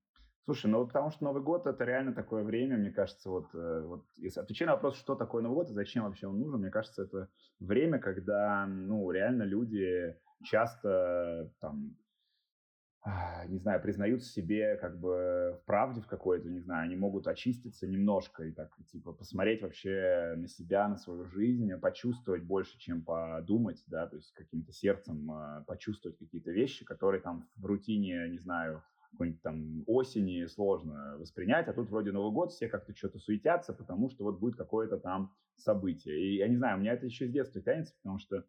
[0.45, 4.05] Слушай, ну потому что Новый год это реально такое время, мне кажется, вот, э, вот
[4.35, 7.29] отвечая на вопрос, что такое Новый год и зачем вообще он нужен, мне кажется, это
[7.59, 11.95] время, когда, ну, реально люди часто там
[13.47, 17.87] не знаю, признаются себе как бы в правде в какой-то, не знаю, они могут очиститься
[17.87, 23.83] немножко и так, типа, посмотреть вообще на себя, на свою жизнь, почувствовать больше, чем подумать,
[23.87, 28.83] да, то есть каким-то сердцем а, почувствовать какие-то вещи, которые там в рутине, не знаю,
[29.11, 34.09] какой-нибудь там осени сложно воспринять, а тут вроде Новый год, все как-то что-то суетятся, потому
[34.09, 36.19] что вот будет какое-то там событие.
[36.19, 38.45] И я не знаю, у меня это еще с детства тянется, потому что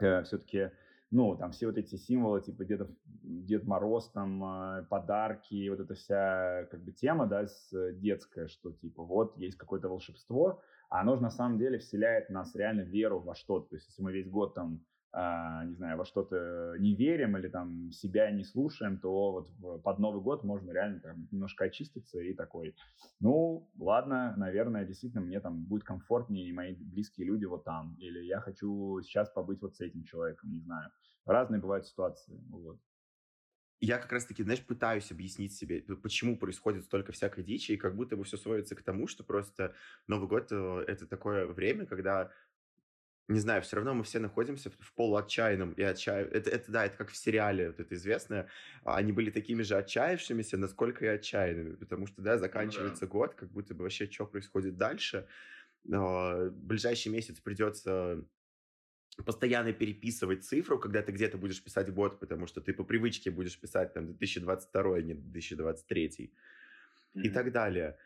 [0.00, 0.70] э, все-таки
[1.10, 5.94] ну, там все вот эти символы, типа Дед, Дед Мороз, там, э, подарки, вот эта
[5.94, 11.16] вся, как бы, тема, да, э, детская, что, типа, вот, есть какое-то волшебство, а оно
[11.16, 13.70] же на самом деле вселяет в нас реально веру во что-то.
[13.70, 17.48] То есть, если мы весь год там а, не знаю, во что-то не верим или
[17.48, 22.34] там себя не слушаем, то вот под Новый год можно реально там немножко очиститься и
[22.34, 22.76] такой,
[23.18, 28.20] ну, ладно, наверное, действительно мне там будет комфортнее и мои близкие люди вот там, или
[28.20, 30.90] я хочу сейчас побыть вот с этим человеком, не знаю.
[31.24, 32.78] Разные бывают ситуации, вот.
[33.82, 38.14] Я как раз-таки, знаешь, пытаюсь объяснить себе, почему происходит столько всякой дичи, и как будто
[38.14, 39.74] бы все сводится к тому, что просто
[40.06, 42.30] Новый год э,— это такое время, когда
[43.30, 46.24] не знаю, все равно мы все находимся в полуотчаянном и отчая...
[46.24, 48.48] Это, это, да, это как в сериале, вот это известное.
[48.84, 53.12] А они были такими же отчаявшимися, насколько и отчаянными, потому что, да, заканчивается ну, да.
[53.12, 55.28] год, как будто бы вообще что происходит дальше.
[55.84, 58.24] Но ближайший месяц придется
[59.24, 63.58] постоянно переписывать цифру, когда ты где-то будешь писать год, потому что ты по привычке будешь
[63.60, 67.22] писать там 2022, а не 2023 mm-hmm.
[67.22, 67.96] и так далее.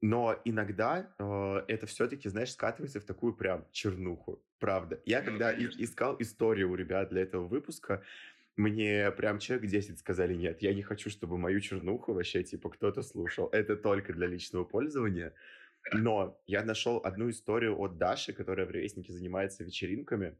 [0.00, 4.40] Но иногда э, это все-таки, знаешь, скатывается в такую прям чернуху.
[4.60, 5.00] Правда.
[5.04, 8.02] Я когда и- искал историю у ребят для этого выпуска,
[8.56, 13.02] мне прям человек 10 сказали, нет, я не хочу, чтобы мою чернуху вообще, типа, кто-то
[13.02, 13.48] слушал.
[13.52, 15.34] Это только для личного пользования.
[15.92, 20.36] Но я нашел одну историю от Даши, которая в Ревестнике занимается вечеринками.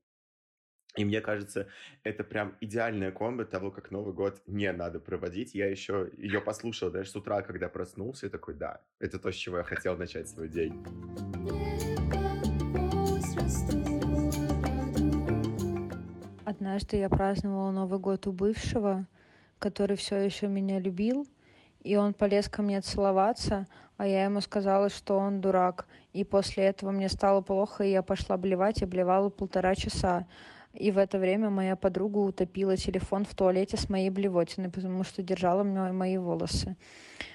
[0.97, 1.69] И мне кажется,
[2.03, 5.55] это прям идеальная комбо того, как Новый год не надо проводить.
[5.55, 9.35] Я еще ее послушал даже с утра, когда проснулся, и такой, да, это то, с
[9.35, 10.85] чего я хотел начать свой день.
[16.45, 19.07] Однажды я праздновала Новый год у бывшего,
[19.59, 21.27] который все еще меня любил,
[21.83, 23.67] и он полез ко мне целоваться,
[23.99, 25.87] а я ему сказала, что он дурак.
[26.13, 30.27] И после этого мне стало плохо, и я пошла блевать, и блевала полтора часа.
[30.79, 35.23] И в это время моя подруга утопила телефон в туалете с моей блевотиной, потому что
[35.25, 36.77] держала мне мои волосы.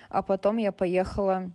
[0.08, 1.51] А потом я поехала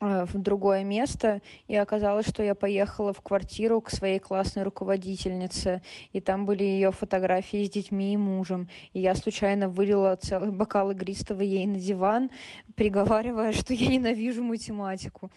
[0.00, 5.80] э, в другое место, и оказалось, что я поехала в квартиру к своей классной руководительнице,
[6.12, 10.90] и там были ее фотографии с детьми и мужем, и я случайно вылила целый бокал
[10.90, 12.30] игристого ей на диван,
[12.74, 15.30] приговаривая, что я ненавижу математику.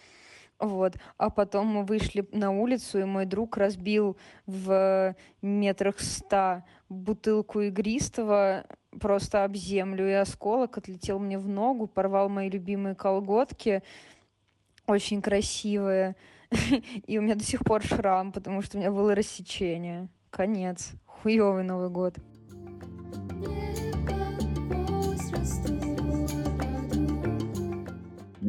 [0.58, 0.94] Вот.
[1.18, 4.16] А потом мы вышли на улицу, и мой друг разбил
[4.46, 8.64] в метрах ста бутылку игристого
[8.98, 13.82] просто об землю, и осколок отлетел мне в ногу, порвал мои любимые колготки,
[14.86, 16.16] очень красивые.
[17.06, 20.08] И у меня до сих пор шрам, потому что у меня было рассечение.
[20.30, 20.92] Конец.
[21.04, 22.14] Хуёвый Новый год.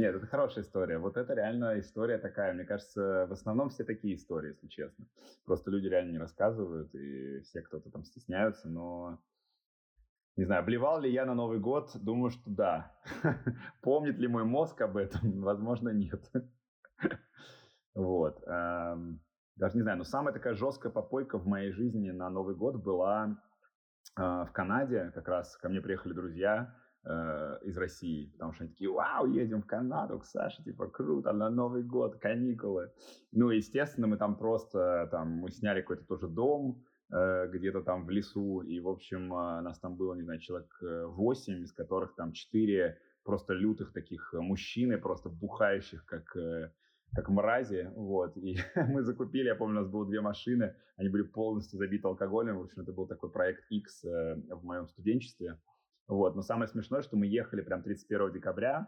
[0.08, 1.00] Нет, это хорошая история.
[1.00, 2.54] Вот это реально история такая.
[2.54, 5.06] Мне кажется, в основном все такие истории, если честно.
[5.44, 9.20] Просто люди реально не рассказывают, и все кто-то там стесняются, но...
[10.38, 11.92] Не знаю, блевал ли я на Новый год?
[11.96, 12.96] Думаю, что да.
[13.82, 15.42] Помнит ли мой мозг об этом?
[15.42, 16.24] Возможно, нет.
[17.94, 18.40] Вот.
[18.46, 23.42] Даже не знаю, но самая такая жесткая попойка в моей жизни на Новый год была
[24.16, 25.12] а, в Канаде.
[25.16, 26.76] Как раз ко мне приехали друзья,
[27.08, 31.34] э, из России, потому что они такие, вау, едем в Канаду к Саше, типа, круто,
[31.34, 32.92] на Новый год, каникулы.
[33.32, 38.10] Ну, естественно, мы там просто, там, мы сняли какой-то тоже дом, э, где-то там в
[38.10, 42.34] лесу, и, в общем, э, нас там было, не знаю, человек 8, из которых там
[42.34, 46.38] 4 просто лютых таких мужчин, и просто бухающих, как
[47.14, 51.24] как мрази, вот, и мы закупили, я помню, у нас было две машины, они были
[51.24, 55.58] полностью забиты алкоголем, в общем, это был такой проект X э, в моем студенчестве,
[56.08, 58.88] вот, но самое смешное, что мы ехали прям 31 декабря,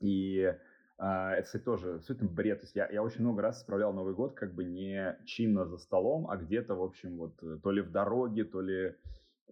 [0.00, 0.54] и э,
[0.98, 4.34] это, кстати, тоже абсолютно бред, то есть я, я очень много раз справлял Новый год
[4.34, 8.44] как бы не чинно за столом, а где-то, в общем, вот, то ли в дороге,
[8.44, 8.94] то ли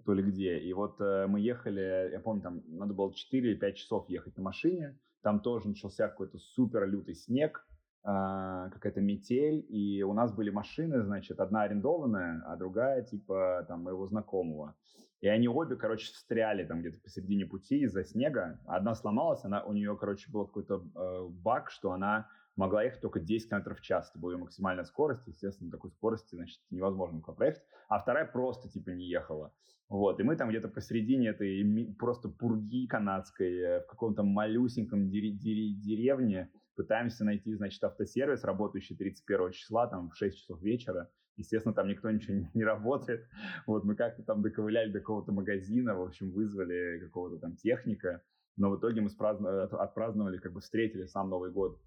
[0.05, 0.59] то ли где.
[0.59, 4.37] И вот э, мы ехали, я помню, там надо было 4 или 5 часов ехать
[4.37, 7.64] на машине, там тоже начался какой-то супер лютый снег,
[8.05, 14.07] какая-то метель, и у нас были машины, значит, одна арендованная, а другая, типа, там, моего
[14.07, 14.75] знакомого.
[15.21, 18.59] И они обе, короче, встряли там где-то посередине пути из-за снега.
[18.67, 23.21] Одна сломалась, она, у нее, короче, был какой-то э, баг, что она могла ехать только
[23.21, 24.11] 10 км в час.
[24.11, 25.27] Это была ее максимальная скорость.
[25.29, 27.62] Естественно, такой скорости, значит, невозможно было проехать.
[27.88, 29.53] А вторая просто, типа, не ехала.
[29.88, 36.51] Вот, и мы там где-то посередине этой просто пурги канадской, э, в каком-то малюсеньком деревне,
[36.74, 41.11] пытаемся найти, значит, автосервис, работающий 31 числа, там, в 6 часов вечера.
[41.37, 43.26] Естественно, там никто ничего не, работает.
[43.66, 48.22] Вот мы как-то там доковыляли до какого-то магазина, в общем, вызвали какого-то там техника.
[48.56, 51.80] Но в итоге мы спраздновали, отпраздновали, как бы встретили сам Новый год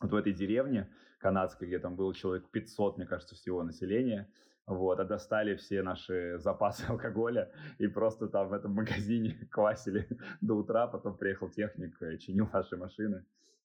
[0.00, 4.30] вот в этой деревне канадской, где там было человек 500, мне кажется, всего населения.
[4.66, 10.06] Вот, а достали все наши запасы алкоголя и просто там в этом магазине квасили
[10.40, 13.24] до утра, потом приехал техник, чинил наши машины.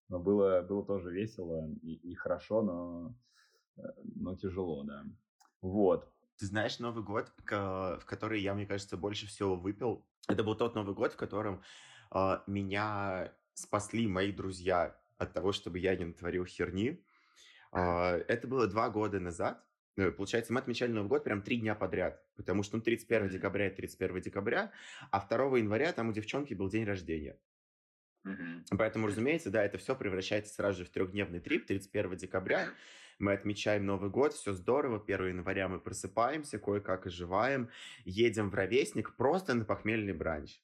[0.10, 3.15] Но было, было тоже весело и, и хорошо, но,
[3.78, 3.82] э,
[4.15, 5.04] но тяжело, да.
[5.62, 6.12] Вот.
[6.38, 10.06] Ты знаешь Новый год, в который я, мне кажется, больше всего выпил?
[10.28, 11.62] Это был тот Новый год, в котором
[12.13, 17.04] э, меня спасли мои друзья от того, чтобы я не натворил херни.
[17.72, 19.63] Э, это было два года назад.
[19.98, 23.70] Э, получается, мы отмечали Новый год прям три дня подряд, потому что ну, 31 декабря–
[23.72, 24.72] 31 декабря,
[25.12, 27.39] а 2 января там у девчонки был день рождения.
[28.26, 28.78] Mm-hmm.
[28.78, 31.68] Поэтому, разумеется, да, это все превращается сразу же в трехдневный трип.
[31.68, 32.70] 31 декабря
[33.20, 35.02] мы отмечаем Новый год, все здорово.
[35.02, 37.70] 1 января мы просыпаемся, кое-как оживаем,
[38.04, 40.60] едем в ровесник просто на похмельный бранч.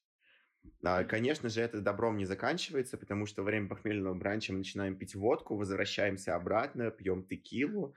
[0.84, 4.96] А, конечно же, это добром не заканчивается, потому что во время похмельного бранча мы начинаем
[4.96, 7.94] пить водку, возвращаемся обратно, пьем текилу,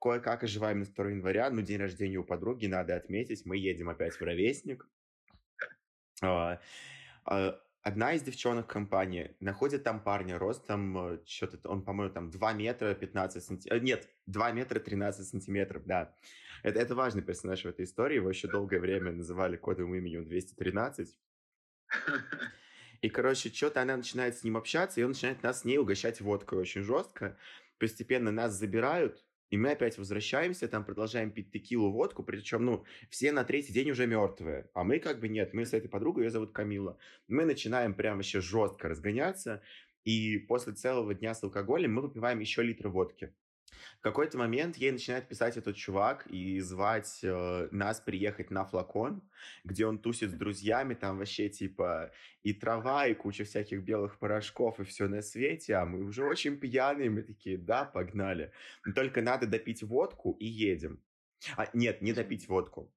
[0.00, 4.14] кое-как оживаем на 2 января, ну, день рождения у подруги, надо отметить, мы едем опять
[4.14, 4.86] в ровесник.
[7.86, 12.92] Одна из девчонок компании находит там парня ростом, э, что-то, он, по-моему, там 2 метра
[12.94, 16.12] 15 сантиметров, нет, 2 метра 13 сантиметров, да.
[16.64, 21.16] Это, это важный персонаж в этой истории, его еще долгое время называли кодовым именем 213.
[23.02, 26.20] И, короче, что-то она начинает с ним общаться, и он начинает нас с ней угощать
[26.20, 27.38] водкой очень жестко.
[27.78, 33.32] Постепенно нас забирают, и мы опять возвращаемся, там продолжаем пить текилу, водку, причем, ну, все
[33.32, 34.68] на третий день уже мертвые.
[34.74, 36.98] А мы как бы нет, мы с этой подругой, ее зовут Камила.
[37.28, 39.62] Мы начинаем прям еще жестко разгоняться,
[40.04, 43.32] и после целого дня с алкоголем мы выпиваем еще литр водки.
[43.98, 49.22] В какой-то момент ей начинает писать этот чувак и звать э, нас приехать на флакон,
[49.64, 52.12] где он тусит с друзьями, там вообще типа
[52.42, 56.58] и трава, и куча всяких белых порошков, и все на свете, а мы уже очень
[56.58, 58.52] пьяные, мы такие, да, погнали.
[58.84, 61.00] Но только надо допить водку и едем.
[61.56, 62.92] А, нет, не допить водку.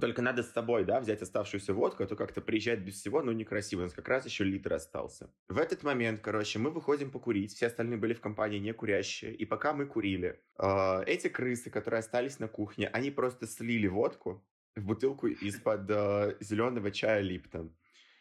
[0.00, 3.32] Только надо с собой, да, взять оставшуюся водку, а то как-то приезжать без всего, ну,
[3.32, 3.80] некрасиво.
[3.80, 5.30] У нас как раз еще литр остался.
[5.48, 7.54] В этот момент, короче, мы выходим покурить.
[7.54, 9.34] Все остальные были в компании не курящие.
[9.34, 14.44] И пока мы курили, э, эти крысы, которые остались на кухне, они просто слили водку
[14.76, 17.74] в бутылку из-под э, зеленого чая Липтон.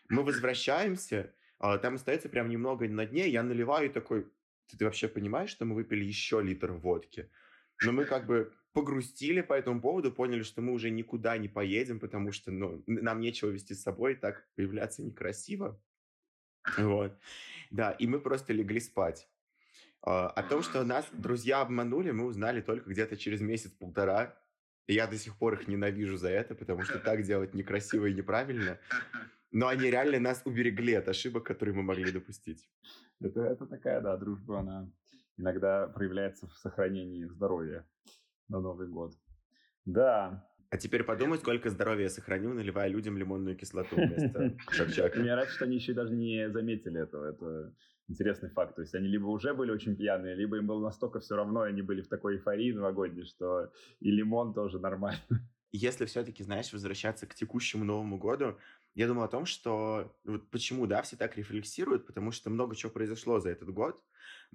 [0.10, 4.24] Мы возвращаемся, э, там остается прям немного на дне, я наливаю такой,
[4.68, 7.30] ты, ты вообще понимаешь, что мы выпили еще литр водки?
[7.84, 12.00] Но мы как бы погрустили по этому поводу, поняли, что мы уже никуда не поедем,
[12.00, 15.82] потому что ну, нам нечего вести с собой, так появляться некрасиво.
[16.78, 17.18] Вот.
[17.72, 19.28] Да, и мы просто легли спать.
[20.04, 24.38] А, о том, что нас друзья обманули, мы узнали только где-то через месяц-полтора.
[24.88, 28.78] Я до сих пор их ненавижу за это, потому что так делать некрасиво и неправильно.
[29.52, 32.70] Но они реально нас уберегли от ошибок, которые мы могли допустить.
[33.22, 34.92] Это, это такая, да, дружба, она
[35.36, 37.84] иногда проявляется в сохранении здоровья
[38.50, 39.14] на Новый год.
[39.86, 40.48] Да.
[40.70, 45.20] А теперь подумай, сколько здоровья я сохранил, наливая людям лимонную кислоту вместо шапчака.
[45.20, 47.26] Мне нравится, что они еще даже не заметили этого.
[47.26, 47.74] Это
[48.10, 48.76] интересный факт.
[48.76, 51.82] То есть они либо уже были очень пьяные, либо им было настолько все равно, они
[51.82, 55.20] были в такой эйфории новогодней, что и лимон тоже нормально.
[55.72, 58.58] Если все-таки, знаешь, возвращаться к текущему Новому году,
[58.96, 62.92] я думаю о том, что вот почему, да, все так рефлексируют, потому что много чего
[62.92, 64.02] произошло за этот год.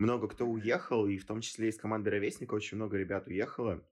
[0.03, 3.87] Много кто уехал, и в том числе из команды Ровесника очень много ребят уехало.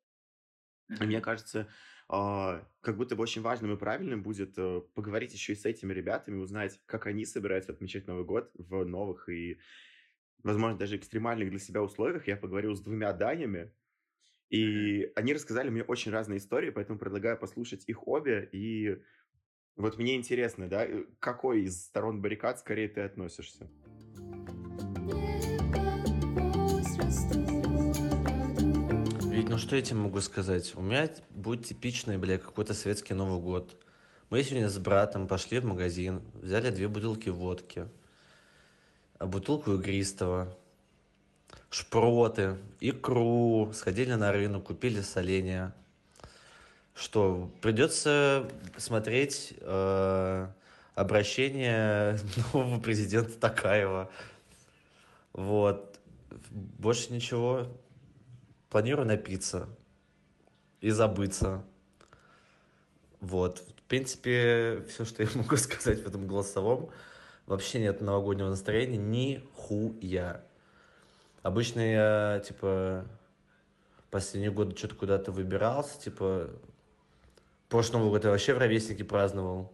[0.89, 1.69] И мне кажется,
[2.09, 5.93] а, как будто бы очень важным и правильным будет э, поговорить еще и с этими
[5.93, 9.61] ребятами, узнать, как они собираются отмечать Новый год в новых и,
[10.43, 12.27] возможно, даже экстремальных для себя условиях.
[12.27, 13.73] Я поговорил с двумя Данями,
[14.49, 18.49] и они рассказали мне очень разные истории, поэтому предлагаю послушать их обе.
[18.51, 19.01] И
[19.77, 23.71] вот мне интересно, да, э, к какой из сторон баррикад скорее ты относишься?
[29.31, 30.73] Ведь, ну что я тебе могу сказать?
[30.77, 33.77] У меня будет типичный, бля, какой-то светский Новый год.
[34.29, 37.89] Мы сегодня с братом пошли в магазин, взяли две бутылки водки,
[39.19, 40.57] бутылку игристого,
[41.69, 45.75] шпроты, икру, сходили на рынок, купили соленья.
[46.95, 50.47] Что, придется смотреть э,
[50.95, 52.21] обращение
[52.53, 54.11] нового президента Такаева.
[55.33, 55.90] Вот.
[56.51, 57.67] Больше ничего.
[58.69, 59.69] Планирую напиться
[60.81, 61.65] и забыться.
[63.21, 63.59] Вот.
[63.59, 66.91] В принципе, все, что я могу сказать в этом голосовом.
[67.47, 70.45] Вообще нет новогоднего настроения ни хуя.
[71.43, 73.07] Обычно я, типа,
[74.11, 76.51] последние годы что-то куда-то выбирался, типа,
[77.69, 79.73] прошлый Новый год я вообще в ровесники праздновал.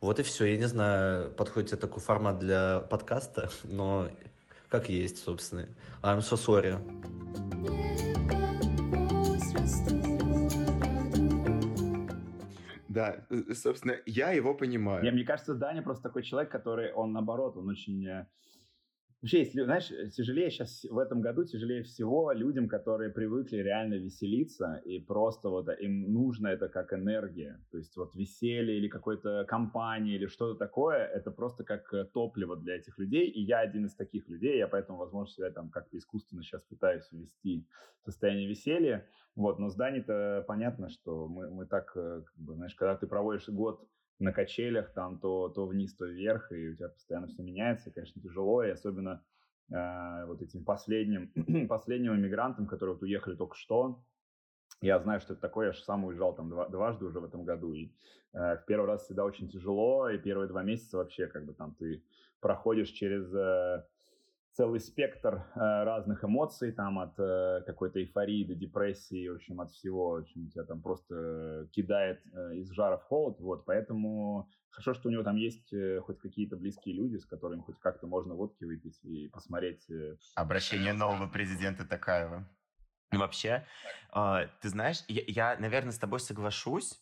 [0.00, 0.46] Вот и все.
[0.46, 4.08] Я не знаю, подходит тебе такой формат для подкаста, но
[4.70, 5.68] как есть, собственно.
[6.02, 6.78] I'm so sorry.
[12.88, 15.04] Да, собственно, я его понимаю.
[15.04, 18.26] Я, мне кажется, Даня просто такой человек, который, он наоборот, он очень э,
[19.22, 24.76] Вообще, если, знаешь, тяжелее сейчас в этом году, тяжелее всего людям, которые привыкли реально веселиться,
[24.76, 27.62] и просто вот им нужно это как энергия.
[27.70, 32.56] То есть вот веселье или какой-то компания или что-то такое, это просто как э, топливо
[32.56, 33.28] для этих людей.
[33.28, 37.06] И я один из таких людей, я поэтому, возможно, себя там как-то искусственно сейчас пытаюсь
[37.12, 37.68] ввести
[38.00, 39.06] в состояние веселья.
[39.36, 43.06] Вот, но с Даней-то понятно, что мы, мы так, э, как бы, знаешь, когда ты
[43.06, 43.86] проводишь год
[44.20, 48.20] на качелях, там то, то вниз, то вверх, и у тебя постоянно все меняется, конечно,
[48.22, 49.24] тяжело, и особенно
[49.70, 54.04] э, вот этим последним, последним иммигрантам, которые вот уехали только что,
[54.82, 57.44] я знаю, что это такое, я же сам уезжал там два, дважды уже в этом
[57.44, 57.92] году, и
[58.34, 61.74] э, в первый раз всегда очень тяжело, и первые два месяца вообще как бы там
[61.74, 62.04] ты
[62.40, 63.32] проходишь через...
[63.34, 63.84] Э,
[64.52, 69.70] целый спектр э, разных эмоций, там от э, какой-то эйфории до депрессии, в общем, от
[69.70, 74.94] всего, в общем, тебя там просто кидает э, из жара в холод, вот, поэтому хорошо,
[74.94, 78.34] что у него там есть э, хоть какие-то близкие люди, с которыми хоть как-то можно
[78.34, 79.88] водки выпить и посмотреть.
[79.90, 82.48] Э, Обращение нового президента Токаева.
[83.12, 83.66] Вообще,
[84.14, 87.00] э, ты знаешь, я, я, наверное, с тобой соглашусь,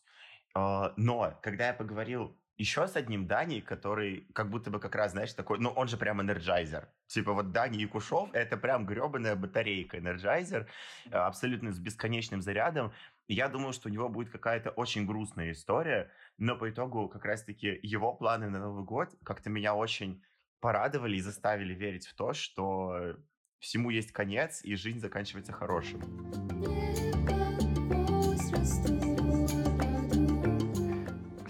[0.54, 5.12] э, но когда я поговорил еще с одним Дани, который как будто бы как раз,
[5.12, 6.88] знаешь, такой, ну, он же прям Energizer.
[7.06, 10.66] Типа вот Дани Якушев— это прям гребаная батарейка Energizer,
[11.06, 12.92] э, абсолютно с бесконечным зарядом.
[13.28, 17.78] Я думаю, что у него будет какая-то очень грустная история, но по итогу как раз-таки
[17.82, 20.20] его планы на Новый год как-то меня очень
[20.60, 23.16] порадовали и заставили верить в то, что
[23.60, 26.00] всему есть конец, и жизнь заканчивается хорошим.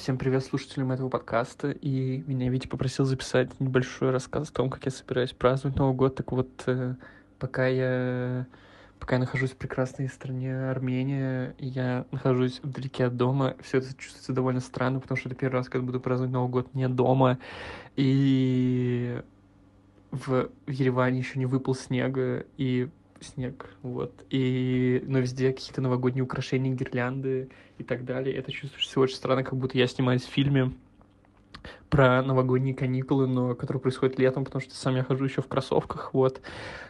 [0.08, 1.70] Всем привет слушателям этого подкаста.
[1.70, 6.14] И меня Витя попросил записать небольшой рассказ о том, как я собираюсь праздновать Новый год.
[6.14, 6.94] Так вот, э,
[7.38, 8.46] пока я
[8.98, 14.32] пока я нахожусь в прекрасной стране Армения, я нахожусь вдалеке от дома, все это чувствуется
[14.32, 17.38] довольно странно, потому что это первый раз, когда буду праздновать Новый год не дома.
[17.94, 19.20] И
[20.10, 22.88] в Ереване еще не выпал снега, и
[23.20, 24.24] снег, вот.
[24.30, 28.34] И, но везде какие-то новогодние украшения, гирлянды и так далее.
[28.36, 30.72] Это чувствуется очень странно, как будто я снимаюсь в фильме
[31.90, 36.14] про новогодние каникулы, но которые происходят летом, потому что сам я хожу еще в кроссовках,
[36.14, 36.40] вот.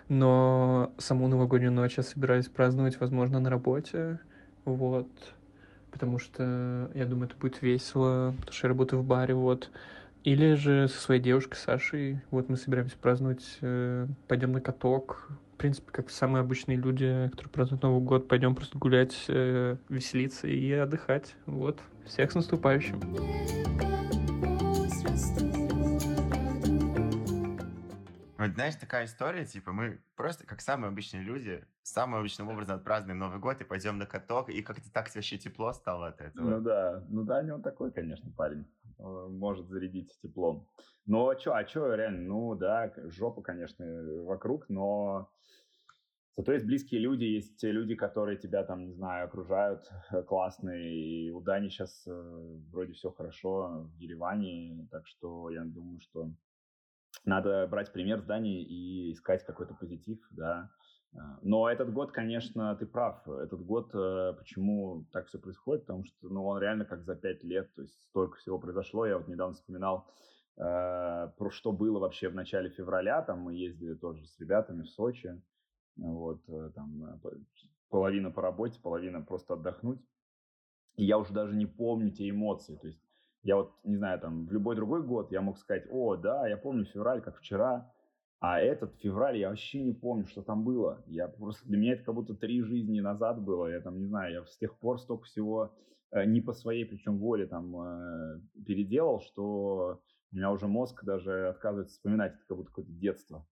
[0.09, 4.21] Но саму новогоднюю ночь я собираюсь праздновать, возможно, на работе,
[4.65, 5.09] вот.
[5.91, 9.71] Потому что я думаю, это будет весело, потому что я работаю в баре, вот.
[10.25, 15.61] Или же со своей девушкой Сашей, вот мы собираемся праздновать, э, пойдем на каток, в
[15.61, 20.71] принципе, как самые обычные люди, которые празднуют Новый год, пойдем просто гулять, э, веселиться и
[20.71, 21.35] отдыхать.
[21.47, 21.81] Вот.
[22.07, 23.01] Всех с наступающим.
[28.39, 33.19] Вот знаешь, такая история, типа, мы просто, как самые обычные люди, самым обычным образом отпразднуем
[33.19, 36.51] Новый год и пойдем на каток, и как-то так вообще тепло стало от этого.
[36.51, 38.65] Ну да, ну да, не он такой, конечно, парень.
[38.99, 40.69] Может зарядить теплом.
[41.07, 43.87] Но что, а что, реально, ну да, жопа, конечно,
[44.25, 45.31] вокруг, но
[46.39, 50.95] Зато есть близкие люди, есть люди, которые тебя там, не знаю, окружают э, классные.
[50.95, 52.13] И у Дани сейчас э,
[52.71, 56.31] вроде все хорошо в Ереване, так что я думаю, что
[57.25, 60.71] надо брать пример с Дани и искать какой-то позитив, да.
[61.15, 63.27] А, но этот год, конечно, ты прав.
[63.29, 67.43] Этот год, э, почему так все происходит, потому что ну, он реально как за пять
[67.45, 69.07] лет, то есть столько всего произошло.
[69.07, 70.11] Я вот недавно вспоминал,
[70.57, 70.61] э,
[71.37, 73.23] про что было вообще в начале февраля.
[73.23, 75.41] Там мы ездили тоже с ребятами в Сочи.
[75.97, 77.21] Вот, э, там
[77.89, 80.01] половина по работе, половина просто отдохнуть.
[80.97, 82.77] И я уже даже не помню те эмоции.
[82.77, 83.01] То есть
[83.43, 86.57] я вот, не знаю, там, в любой другой год я мог сказать, о, да, я
[86.57, 87.91] помню февраль, как вчера,
[88.41, 91.03] а этот февраль я вообще не помню, что там было.
[91.07, 93.67] Я просто для меня это как будто три жизни назад было.
[93.67, 95.75] Я там не знаю, я с тех пор столько всего
[96.13, 101.49] э, не по своей причем воле там э, переделал, что у меня уже мозг даже
[101.49, 103.47] отказывается вспоминать это как будто какое-то детство.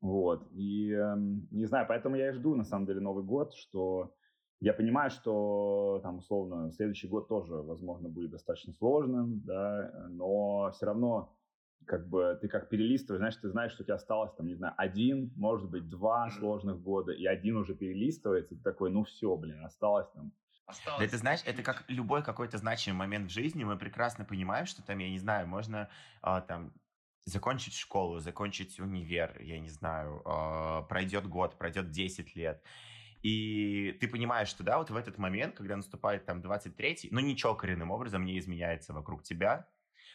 [0.00, 0.46] Вот.
[0.52, 1.16] И э,
[1.50, 4.14] не знаю, поэтому я и жду на самом деле Новый год, что
[4.60, 10.86] я понимаю, что там условно следующий год тоже, возможно, будет достаточно сложным, да, но все
[10.86, 11.34] равно
[11.86, 14.74] как бы ты как перелистываешь, знаешь, ты знаешь, что у тебя осталось там, не знаю,
[14.76, 19.36] один, может быть, два сложных года, и один уже перелистывается, и ты такой, ну все,
[19.36, 20.32] блин, осталось там
[20.64, 21.00] Осталось.
[21.00, 24.82] Да, ты знаешь, это как любой какой-то значимый момент в жизни, мы прекрасно понимаем, что
[24.82, 25.88] там, я не знаю, можно
[26.22, 26.72] а, там
[27.24, 32.62] закончить школу, закончить универ, я не знаю, а, пройдет год, пройдет 10 лет,
[33.22, 37.54] и ты понимаешь, что, да, вот в этот момент, когда наступает там 23-й, ну, ничего
[37.54, 39.68] коренным образом не изменяется вокруг тебя,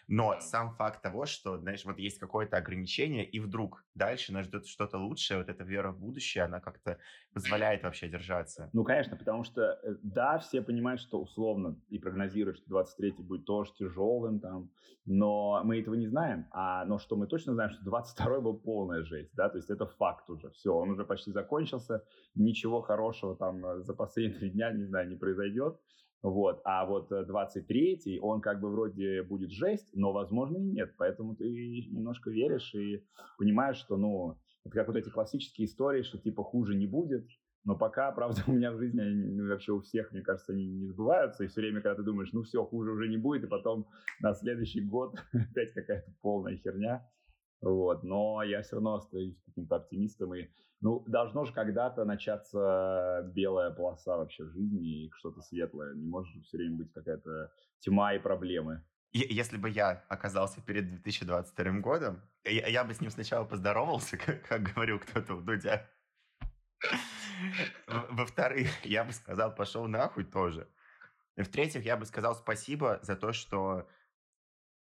[0.07, 4.65] но сам факт того, что, знаешь, вот есть какое-то ограничение, и вдруг дальше нас ждет
[4.65, 6.97] что-то лучшее, вот эта вера в будущее, она как-то
[7.33, 8.69] позволяет вообще держаться.
[8.73, 13.45] Ну, конечно, потому что, э, да, все понимают, что условно и прогнозируют, что 23-й будет
[13.45, 14.71] тоже тяжелым там,
[15.05, 16.47] но мы этого не знаем.
[16.51, 19.85] А, но что мы точно знаем, что 22-й был полная жесть, да, то есть это
[19.85, 22.03] факт уже, все, он уже почти закончился,
[22.35, 25.79] ничего хорошего там э, за последние три дня, не знаю, не произойдет.
[26.29, 26.61] Вот.
[26.65, 30.93] А вот 23-й, э, он как бы вроде будет жесть, но, возможно, и нет.
[30.97, 31.45] Поэтому ты
[31.89, 33.03] немножко веришь и
[33.37, 37.27] понимаешь, что, ну, это как вот эти классические истории, что типа хуже не будет.
[37.63, 40.87] Но пока, правда, у меня в жизни, ну, вообще у всех, мне кажется, они не
[40.87, 41.43] сбываются.
[41.43, 43.87] И все время, когда ты думаешь, ну все, хуже уже не будет, и потом
[44.19, 47.07] на следующий год опять какая-то полная херня.
[47.61, 48.03] Вот.
[48.03, 50.33] Но я все равно остаюсь каким-то оптимистом.
[50.35, 50.47] И,
[50.81, 55.95] ну, должно же когда-то начаться белая полоса вообще в жизни и что-то светлое.
[55.95, 58.83] Не может же все время быть какая-то тьма и проблемы.
[59.13, 64.43] Если бы я оказался перед 2022 годом, я, я бы с ним сначала поздоровался, как,
[64.47, 65.89] как говорил кто-то в Дудя.
[67.87, 70.67] Во-вторых, я бы сказал, пошел нахуй тоже.
[71.35, 73.87] В-третьих, я бы сказал спасибо за то, что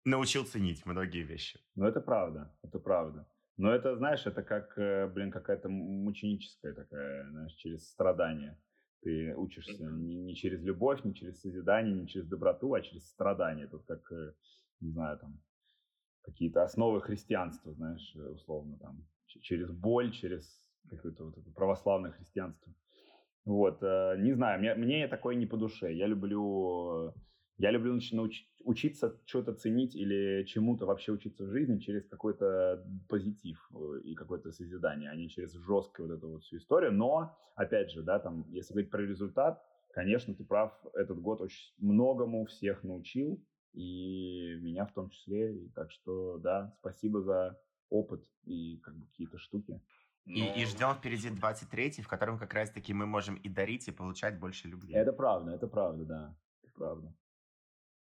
[0.08, 1.60] научил ценить многие вещи.
[1.76, 3.26] Ну, это правда, это правда.
[3.58, 8.56] Но это, знаешь, это как, э, блин, какая-то мученическая такая, знаешь, через страдание.
[9.02, 13.66] Ты учишься не, не через любовь, не через созидание, не через доброту, а через страдание.
[13.66, 14.32] Тут как, э,
[14.80, 15.40] не знаю, там,
[16.22, 22.72] какие-то основы христианства, знаешь, э, условно, там, через боль, через какое-то вот это православное христианство.
[23.44, 25.92] Вот, не знаю, мне, мне такое не по душе.
[25.94, 27.14] Я люблю
[27.58, 33.68] я люблю научить, учиться что-то ценить или чему-то вообще учиться в жизни через какой-то позитив
[33.74, 36.92] э, и какое-то созидание, а не через жесткую вот эту вот всю историю.
[36.92, 39.60] Но, опять же, да, там, если говорить про результат,
[39.92, 45.54] конечно, ты прав, этот год очень многому всех научил, и меня в том числе.
[45.54, 47.58] И так что, да, спасибо за
[47.90, 49.80] опыт и как бы какие-то штуки.
[50.26, 50.34] Но...
[50.34, 54.38] И, и ждем впереди 23-й, в котором как раз-таки мы можем и дарить, и получать
[54.38, 54.94] больше любви.
[54.94, 56.36] Это правда, это правда, да.
[56.62, 57.14] Это правда.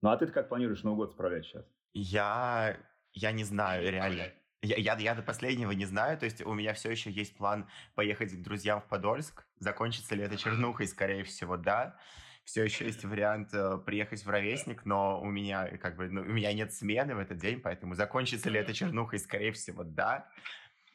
[0.01, 1.65] Ну, а ты как планируешь Новый год справлять сейчас?
[1.93, 2.77] Я,
[3.13, 4.31] я не знаю, реально.
[4.61, 7.67] Я, я, я до последнего не знаю, то есть у меня все еще есть план
[7.95, 9.45] поехать к друзьям в Подольск.
[9.59, 11.97] Закончится ли это чернухой, скорее всего, да.
[12.43, 16.25] Все еще есть вариант э, приехать в Ровесник, но у меня как бы ну, у
[16.25, 20.29] меня нет смены в этот день, поэтому закончится ли это чернухой, скорее всего, да.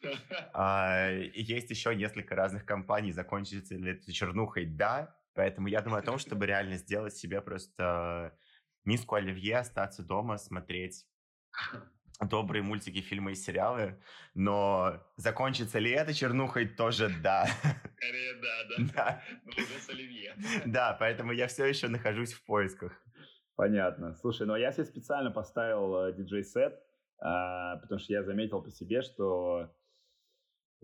[0.53, 5.15] А, есть еще несколько разных компаний, закончится ли это чернухой, да.
[5.35, 8.37] Поэтому я думаю о том, чтобы реально сделать себе просто
[8.85, 11.07] миску оливье, остаться дома, смотреть
[12.21, 14.01] добрые мультики, фильмы и сериалы,
[14.35, 17.47] но закончится ли это чернухой, тоже да.
[17.97, 18.93] Скорее да, да.
[18.95, 19.23] Да.
[19.45, 20.37] Но уже с оливье.
[20.67, 22.93] Да, поэтому я все еще нахожусь в поисках.
[23.57, 24.15] Понятно.
[24.15, 26.81] Слушай, ну а я себе специально поставил э, диджей-сет,
[27.19, 29.71] а, потому что я заметил по себе, что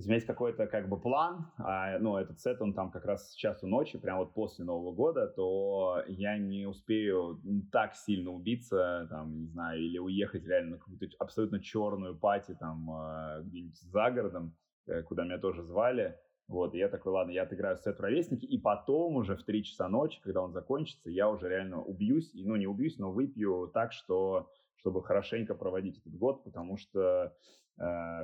[0.06, 3.66] есть какой-то как бы план, а, ну, этот сет, он там как раз с часу
[3.66, 7.40] ночи, прямо вот после Нового года, то я не успею
[7.72, 12.90] так сильно убиться, там, не знаю, или уехать реально на какую-то абсолютно черную пати там
[12.90, 16.16] а, где-нибудь за городом, э, куда меня тоже звали.
[16.46, 19.88] Вот, и я такой, ладно, я отыграю сет ровесники, и потом уже в 3 часа
[19.88, 23.92] ночи, когда он закончится, я уже реально убьюсь, и, ну, не убьюсь, но выпью так,
[23.92, 27.36] что чтобы хорошенько проводить этот год, потому что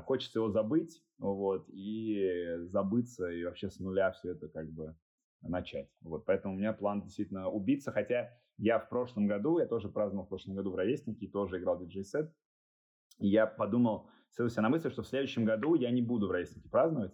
[0.07, 4.97] хочется его забыть, вот, и забыться, и вообще с нуля все это как бы
[5.43, 5.89] начать.
[6.01, 10.27] Вот, поэтому у меня план действительно убиться, хотя я в прошлом году, я тоже праздновал
[10.27, 12.33] в прошлом году в Ровеснике, тоже играл диджей-сет,
[13.19, 16.69] и я подумал, селся на мысль, что в следующем году я не буду в Ровеснике
[16.69, 17.13] праздновать,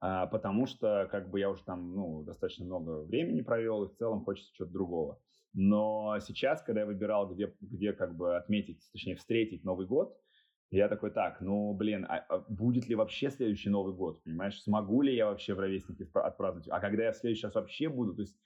[0.00, 3.96] а, потому что как бы я уже там, ну, достаточно много времени провел, и в
[3.96, 5.20] целом хочется чего-то другого.
[5.52, 10.18] Но сейчас, когда я выбирал, где, где как бы отметить, точнее, встретить Новый год,
[10.76, 14.60] я такой, так, ну, блин, а, а будет ли вообще следующий Новый год, понимаешь?
[14.62, 16.68] Смогу ли я вообще в ровеснике отпраздновать?
[16.68, 18.36] А когда я в следующий раз вообще буду, то есть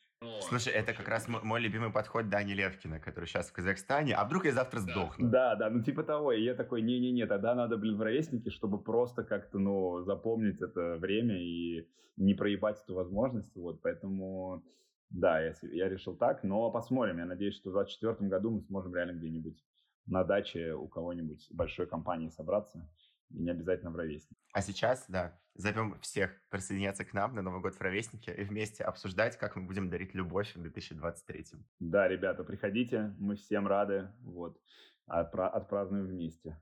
[0.40, 4.14] Слушай, это как раз мой любимый подход Дани Левкина, который сейчас в Казахстане.
[4.14, 5.30] А вдруг я завтра сдохну?
[5.30, 6.32] Да, да, ну типа того.
[6.32, 10.96] И я такой, не-не-не, тогда надо, блин, в ровеснике, чтобы просто как-то, ну, запомнить это
[10.96, 13.54] время и не проебать эту возможность.
[13.54, 14.64] Вот, поэтому,
[15.10, 16.42] да, я, я решил так.
[16.42, 17.18] Но посмотрим.
[17.18, 19.62] Я надеюсь, что в 2024 году мы сможем реально где-нибудь
[20.08, 22.88] на даче у кого-нибудь большой компании собраться.
[23.30, 24.40] И не обязательно в ровеснике.
[24.54, 28.84] А сейчас, да, зовем всех присоединяться к нам на Новый год в Ровеснике и вместе
[28.84, 31.44] обсуждать, как мы будем дарить любовь в 2023.
[31.78, 34.58] Да, ребята, приходите, мы всем рады, вот,
[35.06, 36.58] отпра- отпразднуем вместе.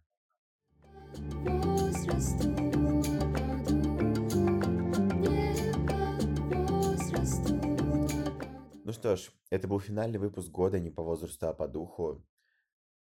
[8.84, 12.24] Ну что ж, это был финальный выпуск года не по возрасту, а по духу.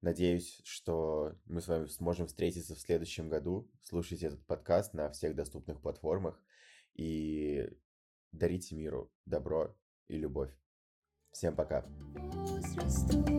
[0.03, 3.71] Надеюсь, что мы с вами сможем встретиться в следующем году.
[3.83, 6.43] Слушайте этот подкаст на всех доступных платформах
[6.95, 7.71] и
[8.33, 9.77] дарите миру добро
[10.09, 10.51] и любовь.
[11.31, 11.87] Всем пока.
[11.87, 13.32] Возрасту.